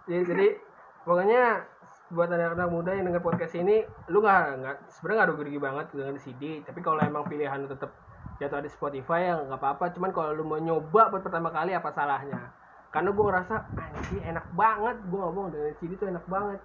Ya, 0.08 0.24
jadi 0.24 0.56
pokoknya 1.04 1.64
buat 2.08 2.32
anak-anak 2.32 2.68
muda 2.72 2.90
yang 2.96 3.04
denger 3.12 3.20
podcast 3.20 3.52
ini, 3.60 3.84
lu 4.08 4.24
nggak 4.24 4.44
nggak 4.64 4.76
sebenarnya 4.88 5.16
nggak 5.20 5.30
rugi-rugi 5.36 5.60
banget 5.60 5.86
dengan 5.92 6.16
CD. 6.16 6.42
Tapi 6.64 6.80
kalau 6.80 7.00
emang 7.04 7.28
pilihan 7.28 7.60
lu 7.60 7.68
tetap 7.68 7.92
jatuh 8.40 8.64
di 8.64 8.72
Spotify 8.72 9.28
ya 9.28 9.36
nggak 9.44 9.60
apa-apa. 9.60 9.92
Cuman 9.92 10.10
kalau 10.16 10.32
lu 10.32 10.44
mau 10.48 10.56
nyoba 10.56 11.12
buat 11.12 11.20
pertama 11.20 11.52
kali 11.52 11.76
apa 11.76 11.92
salahnya? 11.92 12.52
Karena 12.88 13.12
gue 13.12 13.24
ngerasa 13.24 13.54
anjir 13.76 14.20
enak 14.24 14.46
banget. 14.56 14.96
Gue 15.12 15.20
ngomong 15.20 15.52
dengan 15.52 15.72
CD 15.76 15.92
tuh 16.00 16.08
enak 16.08 16.24
banget. 16.24 16.60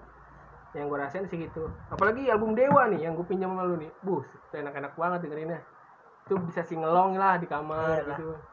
Yang 0.71 0.85
gue 0.87 0.97
rasain 1.03 1.25
sih 1.27 1.37
gitu. 1.43 1.67
Apalagi 1.91 2.31
album 2.31 2.55
Dewa 2.55 2.87
nih 2.87 3.03
yang 3.03 3.19
gue 3.19 3.27
pinjam 3.27 3.51
sama 3.51 3.67
lu 3.67 3.75
nih. 3.75 3.91
Bus, 3.99 4.23
itu 4.23 4.55
enak-enak 4.55 4.95
banget 4.95 5.19
dengerinnya. 5.27 5.59
Itu 6.23 6.39
bisa 6.39 6.63
singelong 6.63 7.19
lah 7.19 7.35
di 7.35 7.51
kamar 7.51 7.99
Iyalah. 7.99 8.15
gitu. 8.15 8.31
Itu 8.31 8.52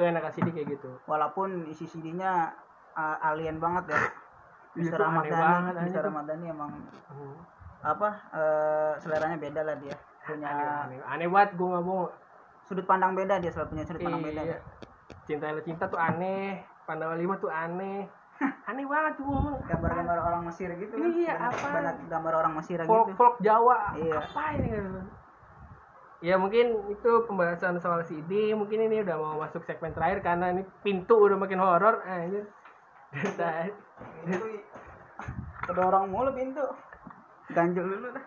enak 0.00 0.30
CD 0.30 0.48
kayak 0.48 0.68
gitu. 0.74 0.90
walaupun 1.04 1.66
isi 1.66 1.84
CD-nya 1.84 2.52
uh, 2.92 3.16
alien 3.24 3.58
banget 3.58 3.90
ya 3.90 3.98
aneh 4.78 5.32
aneh 5.74 5.82
Mr. 5.84 5.98
tuh. 5.98 6.06
Ramadhani 6.06 6.46
emang 6.46 6.70
Hmm. 7.08 7.34
apa 7.80 8.08
eh, 8.30 8.92
seleranya 8.98 9.34
beda 9.36 9.62
lah 9.62 9.74
dia 9.74 9.96
punya 10.20 10.46
aneh, 10.46 10.98
aneh 11.00 11.26
banget 11.26 11.50
gue 11.54 11.68
ngomong 11.68 12.10
sudut 12.62 12.84
pandang 12.84 13.14
beda 13.14 13.38
dia 13.38 13.48
selalu 13.48 13.72
punya 13.72 13.84
sudut 13.84 14.02
pandang 14.02 14.20
beda 14.20 14.40
iya. 14.44 14.58
cinta 15.24 15.48
lo 15.48 15.62
cinta 15.62 15.86
tuh 15.86 15.96
aneh 15.96 16.58
pandawa 16.84 17.16
lima 17.16 17.38
tuh 17.38 17.48
aneh 17.48 18.04
aneh 18.70 18.84
banget 18.84 19.12
tuh 19.16 19.24
ngomong 19.24 19.56
gambar-gambar 19.64 20.18
orang 20.20 20.42
Mesir 20.44 20.70
gitu 20.74 20.94
kan 20.94 21.10
Iya, 21.10 21.34
apaan? 21.40 21.72
banyak 21.72 21.96
gambar 22.06 22.32
orang 22.36 22.52
Mesir 22.54 22.78
folk 22.82 23.08
gitu 23.08 23.16
folk 23.16 23.36
Jawa 23.40 23.78
Iya. 23.96 24.14
apa 24.20 24.42
ini. 24.54 24.68
Ya 26.18 26.34
mungkin 26.34 26.90
itu 26.90 27.10
pembahasan 27.24 27.78
soal 27.78 28.02
CD 28.02 28.50
mungkin 28.52 28.90
ini 28.90 29.06
udah 29.06 29.16
mau 29.16 29.38
masuk 29.38 29.62
segmen 29.62 29.94
terakhir 29.94 30.18
karena 30.20 30.50
ini 30.50 30.62
pintu 30.82 31.14
udah 31.14 31.38
makin 31.38 31.62
horor 31.62 32.02
anjir 32.02 32.46
Dari- 33.38 33.74
itu 34.26 34.46
kedorong 35.64 36.10
mulu 36.10 36.30
pintu 36.34 36.62
ganjel 37.50 37.86
dulu 37.86 38.08
dah 38.12 38.24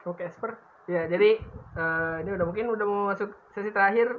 Mau 0.00 0.16
Casper. 0.16 0.56
Ya, 0.88 1.04
jadi 1.04 1.36
eh, 1.76 2.14
ini 2.24 2.30
udah 2.32 2.46
mungkin 2.48 2.72
udah 2.72 2.86
mau 2.88 3.12
masuk 3.12 3.28
sesi 3.52 3.68
terakhir. 3.68 4.16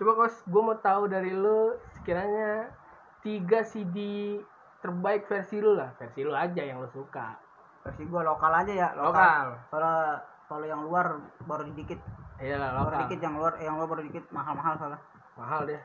Coba 0.00 0.16
kos, 0.16 0.40
gue 0.48 0.62
mau 0.64 0.74
tahu 0.80 1.06
dari 1.06 1.28
lu 1.28 1.76
sekiranya 1.92 2.72
tiga 3.20 3.60
CD 3.62 4.40
terbaik 4.80 5.28
versi 5.28 5.60
lu 5.60 5.76
lah, 5.76 5.92
versi 6.00 6.24
lu 6.24 6.32
aja 6.32 6.64
yang 6.64 6.80
lu 6.80 6.88
suka. 6.88 7.36
versi 7.84 8.08
gua 8.08 8.24
lokal 8.24 8.48
aja 8.48 8.72
ya 8.72 8.88
Lokal. 8.96 9.60
soalnya 9.68 10.16
kalau 10.48 10.64
yang 10.64 10.80
luar 10.88 11.20
baru 11.44 11.68
dikit 11.76 12.00
Iya 12.44 12.56
lah, 12.56 12.70
lokal. 12.76 12.98
dikit 13.02 13.20
yang 13.20 13.34
luar 13.34 13.56
yang 13.56 13.74
luar 13.74 13.88
baru 13.88 14.02
dikit 14.04 14.24
mahal-mahal 14.28 14.76
soalnya 14.76 15.00
Mahal 15.34 15.64
deh. 15.64 15.80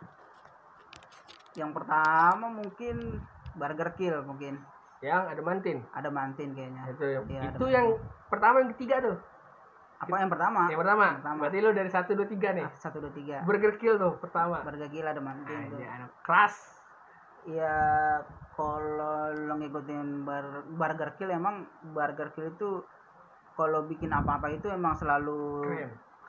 yang 1.55 1.71
pertama 1.71 2.45
mungkin 2.47 3.23
Burger 3.55 3.89
Kill 3.95 4.19
mungkin 4.21 4.59
Yang 4.99 5.21
ada 5.29 5.41
mantin. 5.41 5.77
ada 5.89 6.09
mantin 6.09 6.51
kayaknya 6.51 6.83
Itu 6.91 7.03
yang 7.07 7.23
ada 7.25 7.55
itu 7.55 7.65
yang 7.65 7.87
pertama 8.27 8.55
yang 8.59 8.69
ketiga 8.75 8.95
tuh. 9.01 9.17
apa 9.99 10.15
yang 10.15 10.27
pertama 10.27 10.61
Yang 10.67 10.79
pertama. 10.79 11.07
Pertama. 11.17 11.39
Berarti 11.41 11.57
lu 11.59 11.71
dari 11.71 11.89
1 11.89 12.11
2 12.13 12.27
3 12.29 12.49
nih. 12.53 12.67
Satu 12.73 12.97
dua 12.97 13.11
tiga 13.11 13.37
Burger 13.43 13.73
Kill 13.75 13.95
tuh 13.95 14.13
pertama. 14.17 14.59
Burger 14.61 14.87
Kill 14.87 15.03
ada 15.03 15.19
mantin 15.19 15.59
tuh. 15.67 15.75
Iya, 15.75 15.89
anak 15.97 16.11
keras. 16.21 16.55
ya 17.47 17.75
kalau 18.53 19.31
lo 19.33 19.55
ngikutin 19.55 20.07
bar, 20.21 20.43
Burger 20.69 21.15
Kill 21.15 21.31
emang 21.31 21.63
Burger 21.89 22.31
Kill 22.31 22.51
itu 22.51 22.83
kalau 23.55 23.83
bikin 23.83 24.11
apa-apa 24.13 24.51
itu 24.51 24.67
emang 24.67 24.91
selalu. 24.93 25.63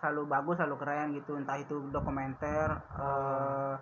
Selalu 0.00 0.26
bagus 0.26 0.56
selalu 0.58 0.76
keren 0.80 1.12
gitu. 1.14 1.36
Entah 1.36 1.60
itu 1.60 1.76
dokumenter 1.92 2.74
eh, 2.96 3.74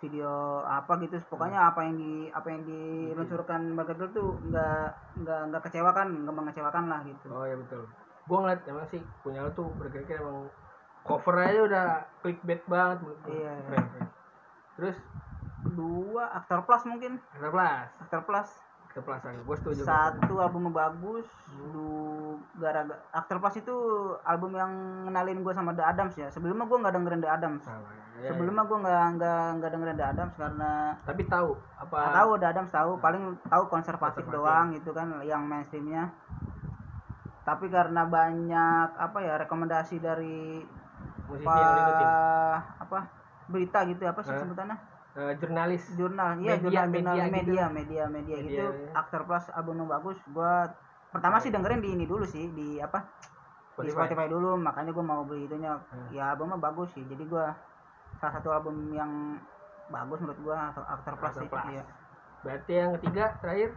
video 0.00 0.62
apa 0.64 0.96
gitu. 1.02 1.18
Pokoknya 1.28 1.68
apa 1.74 1.84
yang 1.84 1.94
di 1.98 2.12
apa 2.30 2.48
yang 2.48 2.62
diluncurkan 2.64 3.74
Margaret 3.74 4.12
tuh 4.14 4.38
nggak 4.48 4.86
nggak 5.26 5.40
nggak 5.50 5.62
kecewakan 5.66 6.24
nggak 6.24 6.36
mengecewakan 6.36 6.84
lah 6.86 7.00
gitu. 7.02 7.26
Oh 7.32 7.44
ya 7.44 7.56
betul. 7.58 7.84
Gua 8.26 8.38
ngeliat 8.42 8.62
emang 8.66 8.86
sih 8.90 9.02
punya 9.22 9.42
lu 9.42 9.50
tuh 9.54 9.70
berkira 9.78 10.18
emang 10.22 10.48
cover 11.06 11.36
aja 11.38 11.60
udah 11.66 11.86
clickbait 12.22 12.62
banget. 12.66 12.98
Iya, 13.30 13.52
iya. 13.70 14.06
Terus? 14.76 14.96
Kedua 15.66 16.30
aktor 16.30 16.62
plus 16.62 16.82
mungkin. 16.86 17.18
Aktor 17.34 17.50
Plus, 17.50 17.86
aktor 18.02 18.22
plus. 18.22 18.48
Aktor 18.86 19.02
Plus 19.02 19.20
gue 19.22 19.56
setuju. 19.60 19.82
satu 19.84 20.34
albumnya 20.40 20.72
bagus. 20.72 21.26
Lu 21.58 21.84
gara 21.92 22.15
aktor 23.12 23.36
plus 23.38 23.56
itu 23.56 23.74
album 24.22 24.52
yang 24.52 24.72
ngenalin 25.04 25.40
gue 25.40 25.52
sama 25.52 25.72
The 25.72 25.84
Adams 25.84 26.14
ya 26.14 26.28
sebelumnya 26.28 26.64
gue 26.64 26.78
nggak 26.78 26.94
dengerin 26.94 27.20
The 27.20 27.30
Adams 27.30 27.62
Sama, 27.62 27.88
ya, 28.16 28.28
sebelumnya 28.28 28.64
gue 28.64 28.78
nggak 28.78 29.04
nggak 29.14 29.42
nggak 29.56 29.70
dengerin 29.70 29.96
The 29.96 30.06
Adams 30.06 30.34
karena 30.34 30.70
ya. 30.90 31.04
tapi 31.04 31.22
tahu 31.26 31.48
apa 31.76 31.96
nggak 31.96 32.16
tahu 32.16 32.30
The 32.36 32.46
Adams 32.48 32.70
tahu 32.70 32.90
paling 32.98 33.22
tahu 33.44 33.62
konservatif 33.66 34.24
Konservatif. 34.24 34.34
doang 34.34 34.66
gitu 34.72 34.90
kan 34.90 35.06
yang 35.22 35.42
mainstreamnya 35.42 36.04
tapi 37.42 37.66
karena 37.66 38.02
banyak 38.02 38.88
apa 38.92 39.18
ya 39.20 39.34
rekomendasi 39.38 39.98
dari 39.98 40.66
musisi 41.26 41.46
apa 41.46 41.62
yang 41.62 42.14
apa 42.76 42.98
berita 43.46 43.78
gitu 43.86 44.02
apa 44.02 44.20
sih 44.20 44.34
Hah? 44.34 44.42
sebutannya 44.42 44.78
Eh, 45.16 45.32
jurnalis. 45.40 45.96
jurnal 45.96 46.36
iya 46.44 46.60
Media, 46.60 46.84
jurnal 46.84 46.86
jurnal 46.92 47.14
media 47.16 47.24
media 47.24 47.32
gitu. 47.32 47.72
media 47.72 48.04
media, 48.04 48.36
Media, 48.36 48.36
gitu 48.36 48.64
ya. 48.68 48.90
aktor 48.92 49.24
plus 49.24 49.48
albumnya 49.48 49.88
bagus 49.88 50.20
gua 50.28 50.68
pertama 51.16 51.36
sih 51.38 51.48
dengerin 51.48 51.80
di 51.80 51.90
ini 51.90 52.04
dulu 52.04 52.22
sih 52.22 52.44
di 52.50 52.76
apa 52.78 53.00
di 53.74 53.88
Spotify. 53.88 54.24
Dulu 54.26 54.56
makanya 54.56 54.90
gua 54.90 55.04
mau 55.06 55.22
beli 55.22 55.44
itunya 55.44 55.72
Hmm. 55.82 56.08
ya 56.10 56.30
albumnya 56.30 56.56
bagus 56.56 56.92
sih 56.92 57.02
jadi 57.02 57.24
gua 57.24 57.56
salah 58.14 58.32
satu 58.34 58.48
album 58.50 58.74
yang 58.90 59.40
bagus 59.88 60.18
menurut 60.18 60.40
gua 60.42 60.56
aktor, 60.66 60.84
aktor 60.84 61.12
plus 61.14 61.28
Aktor 61.30 61.40
sih 61.40 61.48
Plus. 61.48 61.64
iya. 61.70 61.82
Berarti 62.38 62.72
yang 62.74 62.90
ketiga 62.94 63.24
terakhir 63.38 63.70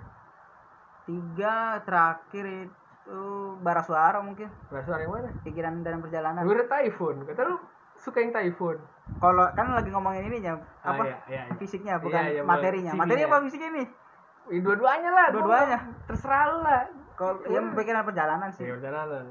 tiga 1.03 1.55
terakhir 1.83 2.45
itu 2.69 3.21
bara 3.57 3.81
suara 3.81 4.19
mungkin 4.19 4.45
Bahasa 4.69 4.93
yang 4.95 5.09
mana? 5.09 5.29
pikiran 5.41 5.81
dan 5.81 5.97
perjalanan 5.97 6.45
Gue 6.45 6.53
udah 6.53 6.69
Typhoon. 6.69 7.25
Kata 7.25 7.41
lu 7.43 7.57
suka 7.97 8.21
yang 8.21 8.29
Typhoon. 8.29 8.77
kalau 9.17 9.49
kan 9.51 9.73
lagi 9.73 9.89
ngomongin 9.89 10.23
ininya 10.23 10.61
Ah, 10.79 10.93
apa 10.93 11.03
iya, 11.03 11.17
iya, 11.25 11.41
iya. 11.43 11.53
fisiknya 11.57 11.97
bukan 11.97 12.21
Iya, 12.21 12.31
iya, 12.31 12.41
materinya 12.41 12.91
CD-nya. 12.91 13.01
materi 13.01 13.21
apa 13.23 13.37
fisiknya 13.41 13.71
nih 13.73 13.87
Ya, 14.47 14.59
dua-duanya 14.59 15.09
lah. 15.11 15.27
Dua-duanya. 15.29 15.77
Terserah 16.05 16.41
lu 16.47 16.57
lah. 16.63 16.81
Kalau 17.19 17.35
Iya. 17.41 17.51
yang 17.53 17.75
pikiran 17.75 18.01
perjalanan 18.01 18.49
sih 18.49 18.63
Ya 18.63 18.73
perjalanan. 18.73 19.25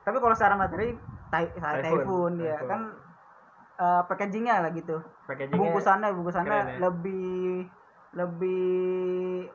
tapi 0.00 0.16
kalau 0.16 0.32
secara 0.32 0.54
materi 0.54 0.94
tai- 1.28 1.50
Typhoon, 1.50 1.82
typhoon 1.82 2.32
ya 2.38 2.56
Typhoon. 2.56 2.68
kan 2.68 2.80
eh, 3.76 4.02
packagingnya 4.04 4.54
lah 4.60 4.70
gitu 4.70 4.96
Packagingnya 5.24 5.58
bungkusannya 5.60 6.08
bungkusannya 6.12 6.48
keren 6.48 6.66
ya. 6.68 6.78
lebih 6.80 7.66
lebih 8.10 8.72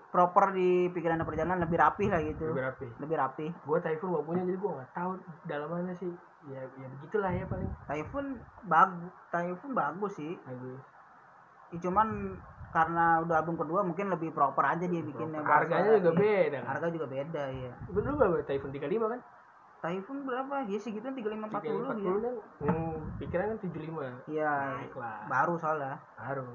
proper 0.08 0.54
di 0.54 0.88
pikiran 0.88 1.18
perjalanan 1.20 1.58
lebih 1.58 1.76
rapih 1.76 2.08
lah 2.08 2.22
gitu 2.22 2.46
lebih 2.48 2.64
rapi. 2.64 2.88
lebih 3.00 3.16
rapi 3.18 3.48
Gue 3.62 3.80
Typhoon 3.80 4.14
gak 4.14 4.24
punya 4.24 4.42
jadi 4.44 4.58
gue 4.58 4.72
gak 4.74 4.92
tahu 4.94 5.12
dalamannya 5.46 5.96
sih. 5.96 6.12
Ya, 6.44 6.60
ya 6.76 6.88
begitulah 6.90 7.32
ya 7.32 7.48
paling. 7.48 7.72
typhoon 7.86 8.36
bagus 8.64 9.00
typhoon 9.30 9.72
bagus 9.74 10.12
sih 10.14 10.36
Bagus. 10.44 10.82
Ya, 11.72 11.78
cuman 11.82 12.08
karena 12.74 13.22
udah 13.22 13.36
album 13.38 13.56
kedua 13.56 13.80
mungkin 13.82 14.10
lebih 14.10 14.34
proper 14.34 14.66
aja 14.68 14.84
dia 14.84 15.00
bikinnya 15.00 15.40
Harganya 15.40 15.94
juga 15.96 16.12
beda 16.12 16.58
kan. 16.58 16.66
harga 16.68 16.88
juga 16.90 17.06
beda 17.06 17.44
ya 17.48 17.72
Bener 17.88 18.12
gak 18.12 18.46
Typhoon 18.46 18.72
35 18.72 19.14
kan? 19.14 19.22
typhoon 19.80 20.24
berapa 20.24 20.64
ya 20.64 20.80
sih 20.80 20.90
gitu 20.90 21.04
35 21.04 21.44
40 21.44 21.52
40 21.52 21.52
ya 22.00 22.14
kan. 22.18 22.36
Hmm, 22.64 22.96
pikiran 23.20 23.46
kan 23.46 23.58
75. 23.60 24.10
iya 24.26 24.52
Naik 24.74 24.96
lah. 24.96 25.28
baru 25.28 25.54
soalnya 25.56 26.00
Baru. 26.16 26.48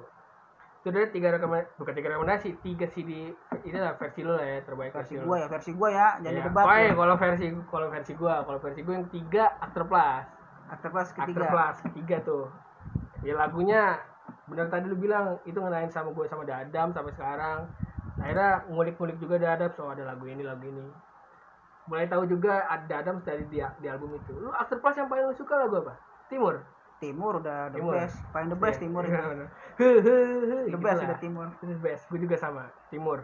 Itu 0.78 0.88
dari 0.88 1.10
tiga 1.10 1.28
rekomendasi, 1.30 1.74
bukan 1.76 1.92
tiga 1.92 2.08
rekomendasi, 2.08 2.48
tiga 2.62 2.86
CD 2.88 3.28
ini 3.60 3.76
lah 3.76 3.92
versi 3.94 4.22
lu 4.22 4.32
lah 4.32 4.46
ya 4.48 4.58
terbaik 4.62 4.90
versi 4.90 5.14
lu. 5.14 5.22
gua 5.22 5.36
ya 5.36 5.46
versi 5.46 5.70
gua 5.72 5.88
ya 5.90 6.08
jangan 6.16 6.24
Iya. 6.24 6.38
didebat 6.40 6.64
Pokoknya 6.64 6.80
ya. 6.80 6.94
kalau 6.94 7.14
versi 7.16 7.46
kalau 7.68 7.86
versi 7.88 8.12
gua, 8.14 8.34
kalau 8.40 8.58
versi 8.58 8.80
gua 8.80 8.94
yang 8.96 9.08
tiga 9.08 9.44
aktor 9.60 9.84
plus. 9.84 10.24
aktor 10.68 10.88
plus 10.88 11.08
ketiga 11.12 11.44
plus 11.46 11.76
ketiga 11.84 12.16
tuh. 12.22 12.44
Ya 13.20 13.34
lagunya 13.34 14.00
benar 14.48 14.66
tadi 14.68 14.88
lu 14.88 14.96
bilang 14.96 15.36
itu 15.44 15.56
ngenain 15.56 15.88
sama 15.88 16.10
gue 16.10 16.24
sama 16.26 16.44
Dadam 16.44 16.90
sampai 16.90 17.12
sekarang. 17.14 17.68
Akhirnya 18.18 18.66
ngulik-ngulik 18.66 19.16
juga 19.20 19.36
Dadam 19.38 19.70
so 19.70 19.86
ada 19.88 20.02
lagu 20.02 20.24
ini 20.26 20.42
lagu 20.42 20.64
ini. 20.64 20.82
Mulai 21.88 22.04
tahu 22.04 22.28
juga 22.28 22.68
ada 22.68 22.84
Dadam 22.84 23.20
dari 23.22 23.44
di, 23.48 23.60
di 23.60 23.86
album 23.88 24.16
itu. 24.16 24.32
Lu 24.36 24.52
aktor 24.52 24.80
plus 24.80 24.96
yang 24.96 25.08
paling 25.08 25.24
lu 25.24 25.36
suka 25.36 25.54
lagu 25.56 25.80
apa? 25.80 25.94
Timur. 26.28 26.60
timur 26.98 27.38
udah 27.38 27.70
the 27.70 27.78
Timur. 27.78 27.94
best 27.94 28.18
paling 28.34 28.50
the 28.50 28.58
best 28.58 28.82
Iya, 28.82 28.90
timur 28.90 29.02
iya, 29.06 29.14
itu 29.14 29.28
bener. 29.30 29.48
Hehehe, 29.78 30.58
the 30.66 30.74
gitu 30.74 30.78
best 30.82 30.98
lah. 30.98 31.06
udah 31.06 31.18
timur 31.22 31.46
The 31.62 31.78
best. 31.78 32.02
Gue 32.10 32.18
juga 32.18 32.34
sama 32.34 32.66
Timur. 32.90 33.22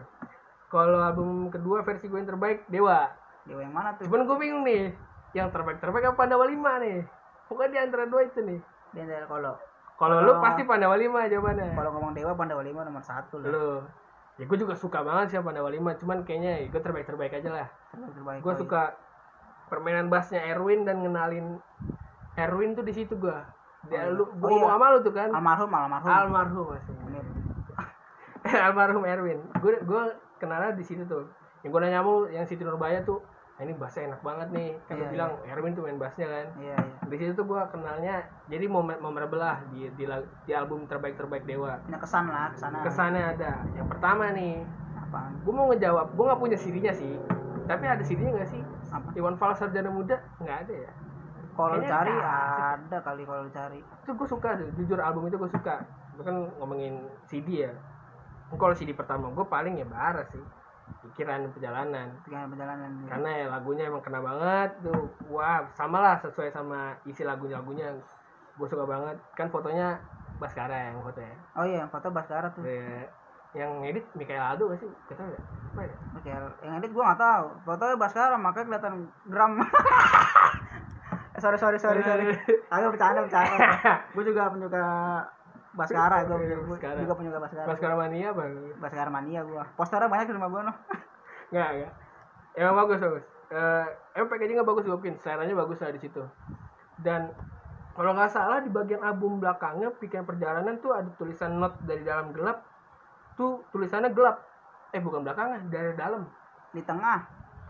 Kalau 0.71 1.03
album 1.03 1.51
kedua 1.51 1.83
versi 1.83 2.07
gue 2.07 2.15
yang 2.15 2.23
terbaik 2.25 2.63
Dewa. 2.67 3.11
dewa 3.43 3.61
yang 3.61 3.75
mana 3.75 3.93
tuh 3.93 4.07
Cuman 4.07 4.23
gue 4.23 4.37
bingung 4.39 4.63
nih, 4.63 4.95
yang 5.35 5.51
terbaik 5.51 5.83
terbaik 5.83 6.07
apa 6.07 6.15
Pandawa 6.17 6.47
5 6.47 6.55
nih? 6.87 6.97
Pokoknya 7.45 7.69
di 7.69 7.79
antara 7.83 8.03
dua 8.07 8.23
itu 8.23 8.39
nih. 8.41 8.59
dia 8.95 9.03
dari 9.03 9.27
kalau 9.27 9.59
Kalau 9.95 10.19
lu 10.19 10.27
Kalau- 10.29 10.43
pasti 10.43 10.61
Pandawa 10.63 10.95
5 10.95 11.25
jawabannya. 11.25 11.71
kalau 11.71 11.89
ngomong 11.93 12.11
dewa 12.11 12.31
pandawa 12.33 12.61
lima 12.61 12.83
nomor 12.83 12.99
satu 12.99 13.39
lah 13.39 13.47
Lu. 13.47 13.67
Ya 14.35 14.43
gue 14.43 14.57
juga 14.57 14.75
suka 14.75 14.99
banget 14.99 15.31
sih 15.31 15.39
Pandawa 15.39 15.69
5, 15.69 15.95
cuman 15.95 16.17
kayaknya 16.21 16.67
gue 16.67 16.81
terbaik 16.81 17.05
terbaik 17.05 17.31
aja 17.33 17.49
lah. 17.53 17.67
Terbaik- 17.89 18.13
terbaik 18.13 18.39
Gue 18.41 18.51
oh, 18.51 18.57
suka 18.57 18.81
permainan 19.65 20.07
bassnya 20.07 20.43
Erwin 20.45 20.83
dan 20.83 20.99
ngenalin 20.99 21.57
Erwin 22.35 22.73
tuh 22.73 22.83
di 22.83 22.91
situ 22.91 23.15
gue. 23.15 23.37
Dia 23.85 24.09
Oh, 24.09 24.11
lu, 24.11 24.23
iya. 24.25 24.35
gue 24.35 24.43
Oh, 24.43 24.51
ngomong 24.51 24.67
iya. 24.67 24.75
sama 24.75 24.85
lu 24.89 24.99
tuh 24.99 25.13
kan. 25.13 25.27
iya. 25.27 25.35
almarhum 25.35 25.71
almarhum 25.71 26.09
Almarhum 26.09 26.65
masih. 26.69 26.93
Almarhum 28.65 29.03
Erwin 29.03 29.39
gue 29.55 29.73
gue 29.81 30.01
kenalnya 30.37 30.71
di 30.71 30.83
situ 30.83 31.01
tuh 31.03 31.25
yang 31.61 31.71
gue 31.71 31.81
nanya 31.81 31.99
sama 31.99 32.09
lu 32.11 32.25
yang 32.29 32.45
Siti 32.45 32.61
Nurbaya 32.61 33.01
tuh 33.01 33.17
"Ah, 33.55 33.63
ini 33.63 33.71
bassnya 33.79 34.11
enak 34.11 34.19
banget 34.19 34.47
nih. 34.51 34.69
Kan 34.83 34.99
dia 34.99 35.07
bilang 35.15 35.31
Erwin 35.47 35.71
tuh 35.71 35.87
main 35.87 35.95
bassnya 35.95 36.27
kan. 36.27 36.47
Iya 36.59 36.75
iya. 36.75 37.07
Di 37.07 37.15
situ 37.15 37.31
tuh 37.39 37.47
gue 37.47 37.61
kenalnya 37.71 38.27
jadi 38.51 38.67
momen 38.67 38.99
memorable 38.99 39.39
lah 39.39 39.63
di, 39.71 39.87
di 39.95 40.03
di 40.43 40.51
album 40.51 40.83
terbaik 40.91 41.15
terbaik 41.15 41.47
Dewa. 41.47 41.79
Punya 41.87 41.99
kesan 42.03 42.27
lah 42.27 42.51
ke 42.51 42.59
sana. 42.59 42.83
Kesannya 42.83 43.23
ada. 43.31 43.63
Yang 43.71 43.87
pertama 43.95 44.35
nih 44.35 44.59
apaan? 44.99 45.31
gue 45.39 45.53
mau 45.55 45.71
ngejawab 45.71 46.07
gue 46.11 46.23
nggak 46.27 46.41
punya 46.43 46.57
CD-nya 46.59 46.91
sih. 46.91 47.15
Tapi 47.63 47.83
ada 47.87 48.03
CD-nya 48.03 48.31
nggak 48.35 48.49
sih? 48.51 48.61
Apa? 48.91 49.09
Iwan 49.15 49.39
Fals 49.39 49.63
Sarjana 49.63 49.87
Muda? 49.87 50.19
Nggak 50.43 50.57
ada 50.67 50.73
ya? 50.75 50.91
Kalau 51.55 51.79
cari 51.79 52.11
ada. 52.11 52.75
ada 52.75 52.97
kali 52.99 53.23
kalau 53.23 53.47
cari. 53.47 53.79
Itu 54.03 54.11
gue 54.19 54.27
suka 54.27 54.49
jujur 54.75 54.99
album 54.99 55.31
itu 55.31 55.39
gue 55.39 55.51
suka. 55.55 55.79
Itu 56.11 56.27
kan 56.27 56.51
ngomongin 56.59 57.07
CD 57.31 57.63
ya. 57.63 57.71
Kalau 58.51 58.75
CD 58.75 58.91
pertama 58.91 59.31
gue 59.31 59.45
paling 59.47 59.79
ya 59.79 59.87
Bara 59.87 60.27
sih 60.27 60.43
pikiran 61.05 61.49
perjalanan. 61.53 62.07
Pikiran 62.25 62.49
perjalanan 62.51 62.91
karena 63.07 63.29
ya 63.29 63.45
lagunya 63.49 63.83
emang 63.87 64.03
kena 64.03 64.19
banget 64.21 64.69
tuh 64.81 65.09
wah 65.29 65.63
sama 65.73 66.01
lah 66.01 66.15
sesuai 66.21 66.49
sama 66.51 66.93
isi 67.05 67.25
lagunya 67.25 67.61
lagunya 67.61 67.89
gue 68.55 68.67
suka 68.67 68.85
banget. 68.87 69.17
Kan 69.37 69.49
fotonya 69.51 69.99
Baskara 70.35 70.91
yang 70.91 70.99
foto 70.99 71.19
ya? 71.23 71.35
Oh 71.55 71.65
iya 71.65 71.77
yang 71.83 71.91
foto 71.91 72.11
Baskara 72.11 72.51
tuh. 72.51 72.63
Eh, 72.67 73.07
yang 73.55 73.79
edit 73.87 74.03
Mikael 74.19 74.43
Aldo 74.43 74.67
gak 74.75 74.83
sih? 74.83 74.89
Kata 75.07 75.23
ya? 75.23 75.39
Ya? 75.79 75.95
Oke, 76.15 76.29
yang 76.63 76.75
edit 76.79 76.91
gua 76.91 77.11
nggak 77.11 77.21
tahu. 77.23 77.45
Fotonya 77.63 77.95
Baskara 77.95 78.35
makanya 78.35 78.65
kelihatan 78.67 78.93
gram. 79.31 79.51
Eh, 81.35 81.43
sorry 81.43 81.59
sorry 81.59 81.75
sorry 81.75 81.99
sorry. 81.99 82.31
Agak 82.71 82.95
bercanda 82.95 83.27
bercanda. 83.27 83.67
gua 84.15 84.23
juga 84.23 84.47
penyuka 84.55 84.87
Baskara, 85.75 86.23
Iya, 86.23 86.25
gua 86.25 86.37
Baskara. 86.71 86.97
juga 87.03 87.13
penyuka 87.15 87.39
Baskara. 87.43 87.67
Baskara 87.67 87.95
Mania 87.99 88.27
apa 88.31 88.43
Baskara 88.79 89.09
mania 89.11 89.41
gua. 89.43 89.63
Posternya 89.75 90.07
banyak 90.07 90.25
di 90.31 90.33
rumah 90.33 90.49
gua 90.49 90.61
noh. 90.71 90.75
Enggak, 91.51 91.69
enggak. 91.75 91.91
Emang 92.55 92.75
bagus, 92.81 92.99
bagus. 93.03 93.23
Eh, 93.45 93.85
emang 94.15 94.29
packagingnya 94.31 94.65
bagus 94.65 94.83
gue 94.87 94.97
bikin. 94.97 95.15
Seleranya 95.19 95.53
bagus 95.53 95.77
lah 95.77 95.91
di 95.91 96.01
situ. 96.01 96.23
Dan 96.97 97.29
kalau 97.93 98.15
nggak 98.15 98.31
salah 98.31 98.63
di 98.63 98.71
bagian 98.71 99.03
album 99.03 99.37
belakangnya 99.37 99.91
pikiran 99.93 100.25
perjalanan 100.25 100.79
tuh 100.79 100.95
ada 100.95 101.11
tulisan 101.15 101.59
not 101.59 101.77
dari 101.83 102.01
dalam 102.01 102.31
gelap. 102.31 102.63
Tuh 103.35 103.61
tulisannya 103.69 104.09
gelap. 104.09 104.41
Eh 104.89 105.03
bukan 105.03 105.21
belakangnya, 105.21 105.59
dari 105.67 105.91
dalam. 105.93 106.23
Di 106.71 106.79
tengah, 106.81 107.19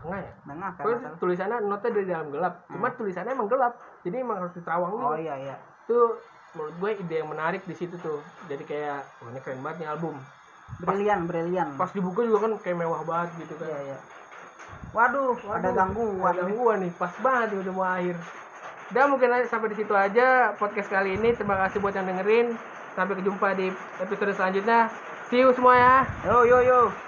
Tengah 0.02 0.18
ya? 0.22 0.32
tengah 0.46 0.70
kan. 0.78 1.14
Tulisannya 1.18 1.56
notnya 1.62 1.90
dari 1.90 2.06
dalam 2.06 2.28
gelap. 2.30 2.54
Cuma 2.70 2.86
tulisannya 2.94 3.32
emang 3.34 3.50
gelap. 3.50 3.74
Jadi 4.06 4.16
emang 4.22 4.38
harus 4.38 4.54
diterawang. 4.54 4.92
Oh 4.94 5.18
iya 5.18 5.34
iya. 5.36 5.56
Itu 5.84 6.16
menurut 6.56 6.74
gue 6.80 6.90
ide 7.04 7.16
yang 7.20 7.28
menarik 7.28 7.62
di 7.68 7.76
situ 7.76 8.00
tuh. 8.00 8.24
Jadi 8.48 8.64
kayak, 8.64 9.04
wah 9.20 9.28
ini 9.28 9.40
keren 9.44 9.60
banget 9.60 9.84
nih 9.84 9.88
album. 9.92 10.16
Brilian, 10.80 11.28
brilian. 11.28 11.68
Pas 11.76 11.92
dibuka 11.92 12.24
juga 12.24 12.48
kan 12.48 12.52
kayak 12.58 12.76
mewah 12.80 13.04
banget 13.04 13.44
gitu 13.44 13.54
kan. 13.60 13.68
Iya 13.68 13.80
iya. 13.92 13.98
Waduh, 14.96 15.36
ada 15.52 15.68
Waduh, 15.68 15.72
gangguan. 15.76 16.32
Ada 16.32 16.42
gangguan 16.48 16.78
nih, 16.82 16.92
pas 16.96 17.12
banget 17.20 17.48
udah 17.60 17.74
mau 17.76 17.84
akhir. 17.84 18.16
Dan 18.90 19.04
mungkin 19.10 19.28
aja 19.34 19.46
sampai 19.50 19.74
di 19.74 19.76
situ 19.78 19.92
aja 19.92 20.54
podcast 20.56 20.88
kali 20.88 21.18
ini. 21.18 21.34
Terima 21.34 21.58
kasih 21.66 21.82
buat 21.82 21.92
yang 21.92 22.06
dengerin. 22.06 22.54
Sampai 22.94 23.18
jumpa 23.20 23.52
di 23.58 23.68
episode 24.00 24.32
selanjutnya. 24.32 24.88
See 25.28 25.42
you 25.42 25.50
semua 25.52 25.74
ya. 25.74 25.94
Yo 26.24 26.46
yo 26.46 26.58
yo. 26.62 27.05